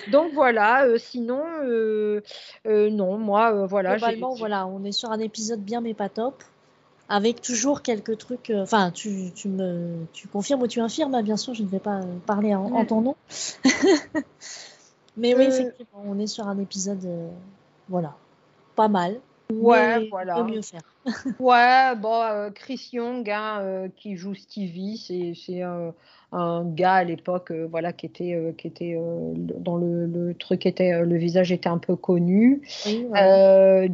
Donc 0.08 0.34
voilà, 0.34 0.86
euh, 0.86 0.98
sinon, 0.98 1.44
euh, 1.64 2.22
euh, 2.68 2.90
non, 2.90 3.18
moi, 3.18 3.66
voilà. 3.66 3.92
Globalement, 3.92 4.34
voilà, 4.34 4.68
on 4.68 4.84
est 4.84 4.92
sur 4.92 5.12
un 5.12 5.20
épisode 5.20 5.62
bien 5.62 5.82
mais 5.82 5.94
pas 5.94 6.10
top, 6.10 6.44
avec 7.10 7.42
toujours 7.42 7.82
quelques 7.82 8.18
trucs. 8.18 8.52
Enfin, 8.56 8.92
tu, 8.92 9.32
tu 9.36 9.48
me, 9.50 10.06
tu 10.14 10.28
confirmes 10.28 10.62
ou 10.64 10.68
tu 10.68 10.80
infirmes, 10.80 11.16
hein, 11.16 11.24
bien 11.24 11.38
sûr, 11.38 11.54
je 11.54 11.64
ne 11.64 11.68
vais 11.68 11.80
pas 11.80 12.02
parler 12.26 12.56
en, 12.56 12.66
en 12.66 12.84
Mm. 12.84 12.88
ton 12.88 13.02
nom. 13.02 13.16
mais 15.18 15.36
oui, 15.36 15.44
effectivement, 15.46 16.04
on 16.06 16.20
est 16.20 16.28
sur 16.28 16.48
un 16.48 16.58
épisode, 16.60 17.08
voilà, 17.88 18.16
pas 18.76 18.88
mal. 18.88 19.20
Ouais, 19.52 20.00
mais 20.00 20.08
voilà. 20.10 20.36
peut 20.36 20.44
mieux 20.44 20.62
faire. 20.62 20.82
Ouais, 21.40 21.96
bon, 21.98 22.22
euh, 22.22 22.50
Chris 22.52 22.90
Young, 22.94 23.30
hein, 23.30 23.60
euh, 23.62 23.88
qui 23.96 24.16
joue 24.18 24.36
Stevie, 24.36 24.98
c'est 24.98 25.34
c'est 25.34 25.62
un, 25.62 25.94
un 26.32 26.66
gars 26.66 26.96
à 26.96 27.04
l'époque, 27.04 27.52
euh, 27.52 27.68
voilà, 27.72 27.94
qui 27.94 28.06
était, 28.06 28.54
qui 28.58 28.68
était 28.68 28.96
le- 28.96 29.56
dans 29.60 29.78
le, 29.78 30.06
le 30.06 30.34
truc 30.36 30.66
était, 30.66 31.02
le 31.02 31.18
visage 31.18 31.52
était 31.52 31.70
un 31.70 31.78
peu 31.78 31.96
connu. 31.96 32.62
Oui, 32.86 33.08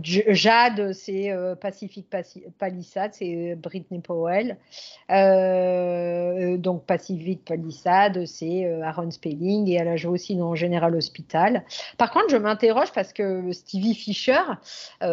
Jade, 0.02 0.94
c'est 0.94 1.32
Pacific 1.62 2.10
Paci- 2.10 2.44
Palisade, 2.58 3.14
c'est 3.14 3.56
Britney 3.56 4.00
Powell. 4.00 4.58
Donc 6.60 6.86
Pacific 6.86 7.46
Palisade, 7.46 8.26
c'est 8.26 8.66
Aaron 8.82 9.12
Spelling 9.12 9.70
et 9.70 9.76
elle 9.76 9.88
a 9.88 9.96
joué 9.96 10.12
aussi 10.12 10.36
dans 10.36 10.56
General 10.56 10.94
Hospital. 10.96 11.64
Par 11.98 12.12
contre, 12.12 12.30
je 12.30 12.38
m'interroge 12.38 12.92
parce 12.94 13.14
que 13.14 13.52
Stevie 13.52 13.94
Fisher, 13.96 14.42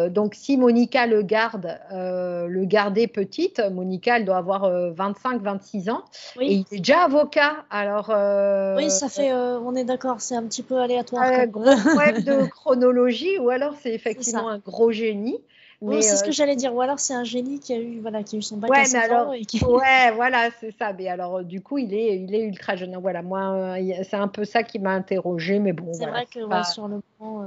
donc 0.09 0.35
si 0.35 0.57
Monica 0.57 1.05
le 1.07 1.21
garde, 1.21 1.79
euh, 1.91 2.47
le 2.47 2.65
gardait 2.65 3.07
petite, 3.07 3.59
Monica, 3.71 4.17
elle 4.17 4.25
doit 4.25 4.37
avoir 4.37 4.69
25-26 4.69 5.89
ans 5.91 6.03
Oui. 6.37 6.45
et 6.47 6.53
il 6.53 6.65
est 6.71 6.77
déjà 6.79 7.03
avocat. 7.03 7.65
Alors 7.69 8.09
euh, 8.09 8.77
Oui, 8.77 8.89
ça 8.89 9.09
fait, 9.09 9.31
euh, 9.31 9.59
on 9.59 9.75
est 9.75 9.83
d'accord, 9.83 10.21
c'est 10.21 10.35
un 10.35 10.43
petit 10.43 10.63
peu 10.63 10.79
aléatoire. 10.79 11.23
un 11.23 11.47
gros 11.47 11.63
problème 11.75 12.21
de 12.21 12.45
chronologie 12.51 13.37
ou 13.39 13.49
alors 13.49 13.73
c'est 13.81 13.93
effectivement 13.93 14.49
un 14.49 14.59
gros 14.59 14.91
génie. 14.91 15.39
Oui, 15.81 16.01
c'est 16.01 16.15
ce 16.15 16.23
euh, 16.23 16.27
que 16.27 16.31
j'allais 16.31 16.55
dire. 16.55 16.73
Ou 16.73 16.79
alors 16.79 16.99
c'est 16.99 17.13
un 17.13 17.25
génie 17.25 17.59
qui 17.59 17.73
a 17.73 17.77
eu, 17.77 17.99
voilà, 17.99 18.23
qui 18.23 18.37
a 18.37 18.39
eu 18.39 18.41
son 18.41 18.55
bac 18.55 18.71
Ouais, 18.71 18.77
à 18.77 18.81
mais 18.81 18.85
16 18.85 19.01
alors- 19.11 19.27
ans 19.27 19.33
et 19.33 19.43
qui... 19.43 19.61
Ouais, 19.65 20.11
voilà, 20.15 20.49
c'est 20.61 20.71
ça. 20.71 20.93
Mais 20.93 21.09
alors, 21.09 21.39
euh, 21.39 21.43
du 21.43 21.61
coup, 21.61 21.77
il 21.77 21.93
est, 21.93 22.19
il 22.21 22.33
est 22.33 22.43
ultra 22.45 22.77
jeune. 22.77 22.95
Voilà, 23.01 23.21
moi, 23.21 23.51
euh, 23.51 23.93
c'est 24.09 24.15
un 24.15 24.29
peu 24.29 24.45
ça 24.45 24.63
qui 24.63 24.79
m'a 24.79 24.91
interrogé, 24.91 25.59
mais 25.59 25.73
bon. 25.73 25.91
C'est 25.91 26.05
voilà, 26.05 26.13
vrai 26.13 26.27
que 26.33 26.39
ouais, 26.39 26.63
sur 26.63 26.87
le 26.87 27.01
moment. 27.19 27.45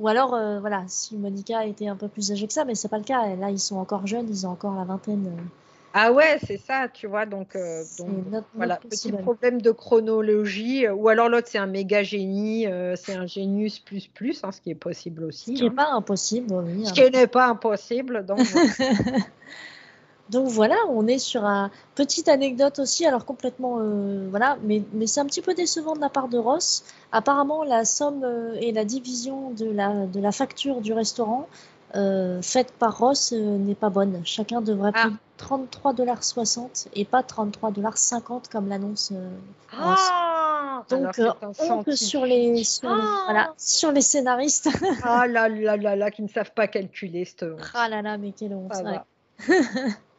Ou 0.00 0.08
alors, 0.08 0.34
euh, 0.34 0.60
voilà, 0.60 0.82
si 0.88 1.14
Monica 1.16 1.66
était 1.66 1.86
un 1.86 1.94
peu 1.94 2.08
plus 2.08 2.32
âgée 2.32 2.46
que 2.46 2.52
ça, 2.54 2.64
mais 2.64 2.74
c'est 2.74 2.88
pas 2.88 2.96
le 2.98 3.04
cas. 3.04 3.36
Là, 3.36 3.50
ils 3.50 3.60
sont 3.60 3.76
encore 3.76 4.06
jeunes, 4.06 4.26
ils 4.30 4.46
ont 4.46 4.50
encore 4.50 4.74
la 4.74 4.84
vingtaine. 4.84 5.26
euh. 5.26 5.42
Ah 5.92 6.12
ouais, 6.12 6.38
c'est 6.46 6.56
ça, 6.56 6.88
tu 6.88 7.06
vois. 7.06 7.26
Donc, 7.26 7.54
euh, 7.54 7.82
donc 7.98 8.08
notre- 8.30 8.46
voilà, 8.54 8.74
notre 8.76 8.88
petit 8.88 9.12
problème 9.12 9.60
de 9.60 9.72
chronologie. 9.72 10.88
Ou 10.88 11.08
alors 11.08 11.28
l'autre, 11.28 11.48
c'est 11.50 11.58
un 11.58 11.66
méga 11.66 12.02
génie, 12.02 12.66
euh, 12.66 12.94
c'est 12.96 13.14
un 13.14 13.26
génius 13.26 13.78
plus 13.80 14.06
plus, 14.06 14.40
hein, 14.42 14.52
ce 14.52 14.60
qui 14.60 14.70
est 14.70 14.74
possible 14.76 15.24
aussi. 15.24 15.50
Ce 15.50 15.58
qui 15.58 15.62
n'est 15.64 15.68
hein. 15.68 15.74
pas 15.76 15.90
impossible, 15.92 16.54
oui. 16.64 16.86
Ce 16.86 16.90
hein. 16.90 16.92
qui 16.94 17.10
n'est 17.10 17.26
pas 17.26 17.46
impossible. 17.48 18.24
Donc, 18.24 18.38
Donc 20.30 20.46
voilà, 20.48 20.76
on 20.88 21.06
est 21.08 21.18
sur 21.18 21.44
un 21.44 21.70
petite 21.96 22.28
anecdote 22.28 22.78
aussi, 22.78 23.04
alors 23.04 23.24
complètement 23.24 23.78
euh, 23.80 24.26
voilà, 24.30 24.56
mais, 24.62 24.82
mais 24.92 25.06
c'est 25.06 25.20
un 25.20 25.26
petit 25.26 25.42
peu 25.42 25.54
décevant 25.54 25.94
de 25.94 26.00
la 26.00 26.08
part 26.08 26.28
de 26.28 26.38
Ross. 26.38 26.84
Apparemment, 27.12 27.64
la 27.64 27.84
somme 27.84 28.22
euh, 28.24 28.54
et 28.60 28.70
la 28.72 28.84
division 28.84 29.50
de 29.50 29.66
la, 29.70 30.06
de 30.06 30.20
la 30.20 30.30
facture 30.32 30.80
du 30.80 30.92
restaurant 30.92 31.48
euh, 31.96 32.40
faite 32.42 32.72
par 32.78 32.98
Ross 32.98 33.32
euh, 33.32 33.58
n'est 33.58 33.74
pas 33.74 33.90
bonne. 33.90 34.20
Chacun 34.24 34.60
devrait 34.60 34.92
Ah. 34.94 35.04
payer 35.08 35.16
33,60$ 35.38 36.86
et 36.94 37.04
pas 37.04 37.22
33,50$ 37.22 38.48
comme 38.52 38.68
l'annonce. 38.68 39.10
euh, 39.12 39.28
Ross. 39.72 39.98
ah, 40.12 40.84
Donc, 40.88 41.14
scientifique. 41.56 41.96
sur 42.08 42.24
les, 42.24 42.62
sur, 42.62 42.88
les- 42.88 43.02
Ah. 43.02 43.22
voilà, 43.24 43.54
sur 43.58 43.90
les 43.90 44.00
scénaristes. 44.02 44.68
Ah 45.02 45.26
là 45.26 45.48
là 45.48 45.76
là 45.76 45.96
là, 45.96 46.10
qui 46.12 46.22
ne 46.22 46.28
savent 46.28 46.52
pas 46.54 46.68
calculer 46.68 47.24
cette 47.24 47.44
ah 47.74 47.88
là 47.88 48.00
là, 48.02 48.16
mais 48.16 48.30
quelle 48.30 48.54
honte. 48.54 48.72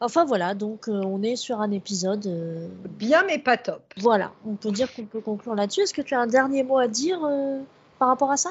Enfin 0.00 0.24
voilà, 0.24 0.54
donc 0.54 0.88
euh, 0.88 1.00
on 1.04 1.22
est 1.22 1.36
sur 1.36 1.60
un 1.60 1.70
épisode. 1.70 2.26
euh, 2.26 2.68
Bien, 2.98 3.24
mais 3.26 3.38
pas 3.38 3.56
top. 3.56 3.82
Voilà, 3.98 4.32
on 4.46 4.54
peut 4.54 4.70
dire 4.70 4.94
qu'on 4.94 5.04
peut 5.06 5.20
conclure 5.20 5.54
là-dessus. 5.54 5.80
Est-ce 5.82 5.94
que 5.94 6.02
tu 6.02 6.14
as 6.14 6.20
un 6.20 6.26
dernier 6.26 6.62
mot 6.62 6.78
à 6.78 6.86
dire 6.88 7.18
euh, 7.24 7.60
par 7.98 8.08
rapport 8.08 8.30
à 8.30 8.36
ça? 8.36 8.50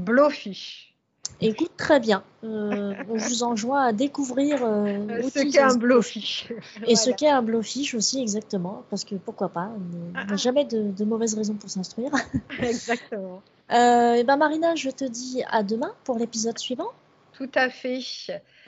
Blowfish. 0.00 0.94
Écoute, 1.40 1.72
très 1.76 2.00
bien. 2.00 2.22
Euh, 2.44 2.94
on 3.10 3.16
vous 3.16 3.42
enjoint 3.42 3.84
à 3.84 3.92
découvrir 3.92 4.64
euh, 4.64 4.86
Euh, 5.10 5.22
Ce 5.28 5.40
qu'est 5.50 5.58
un 5.60 5.74
blowfish. 5.74 6.50
Et 6.86 6.96
ce 6.96 7.10
qu'est 7.10 7.28
un 7.28 7.42
blowfish 7.42 7.94
aussi, 7.94 8.22
exactement. 8.22 8.84
Parce 8.88 9.04
que 9.04 9.16
pourquoi 9.16 9.48
pas, 9.50 9.68
on 10.16 10.26
n'a 10.26 10.36
jamais 10.36 10.64
de, 10.64 10.90
de 10.92 11.04
mauvaises 11.04 11.34
raisons 11.34 11.54
pour 11.54 11.68
s'instruire. 11.68 12.12
Exactement. 12.60 13.42
Euh, 13.72 14.14
et 14.14 14.24
ben 14.24 14.36
Marina, 14.36 14.76
je 14.76 14.88
te 14.90 15.04
dis 15.04 15.42
à 15.50 15.62
demain 15.64 15.92
pour 16.04 16.16
l'épisode 16.16 16.56
suivant. 16.58 16.88
Tout 17.36 17.50
à 17.54 17.68
fait. 17.68 18.00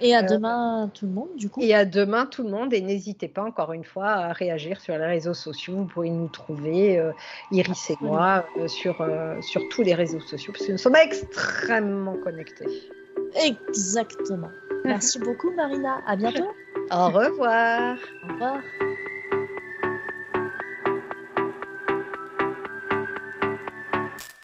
Et 0.00 0.14
à 0.14 0.20
Euh, 0.20 0.22
demain 0.22 0.90
tout 0.92 1.06
le 1.06 1.12
monde, 1.12 1.34
du 1.36 1.48
coup. 1.48 1.60
Et 1.62 1.74
à 1.74 1.84
demain 1.84 2.26
tout 2.26 2.42
le 2.42 2.50
monde. 2.50 2.74
Et 2.74 2.82
n'hésitez 2.82 3.28
pas 3.28 3.42
encore 3.42 3.72
une 3.72 3.84
fois 3.84 4.08
à 4.08 4.32
réagir 4.32 4.80
sur 4.80 4.96
les 4.98 5.06
réseaux 5.06 5.34
sociaux. 5.34 5.74
Vous 5.76 5.86
pouvez 5.86 6.10
nous 6.10 6.28
trouver, 6.28 6.98
euh, 6.98 7.12
Iris 7.50 7.90
et 7.90 7.96
moi, 8.00 8.44
euh, 8.58 8.68
sur, 8.68 9.06
sur 9.40 9.68
tous 9.70 9.82
les 9.82 9.94
réseaux 9.94 10.20
sociaux, 10.20 10.52
parce 10.52 10.66
que 10.66 10.72
nous 10.72 10.78
sommes 10.78 10.96
extrêmement 10.96 12.16
connectés. 12.18 12.66
Exactement. 13.34 14.50
Merci 14.84 15.18
beaucoup 15.18 15.50
Marina. 15.52 16.00
À 16.06 16.16
bientôt. 16.16 16.48
Au 16.90 17.06
revoir. 17.08 17.96
Au 18.24 18.32
revoir. 18.32 18.60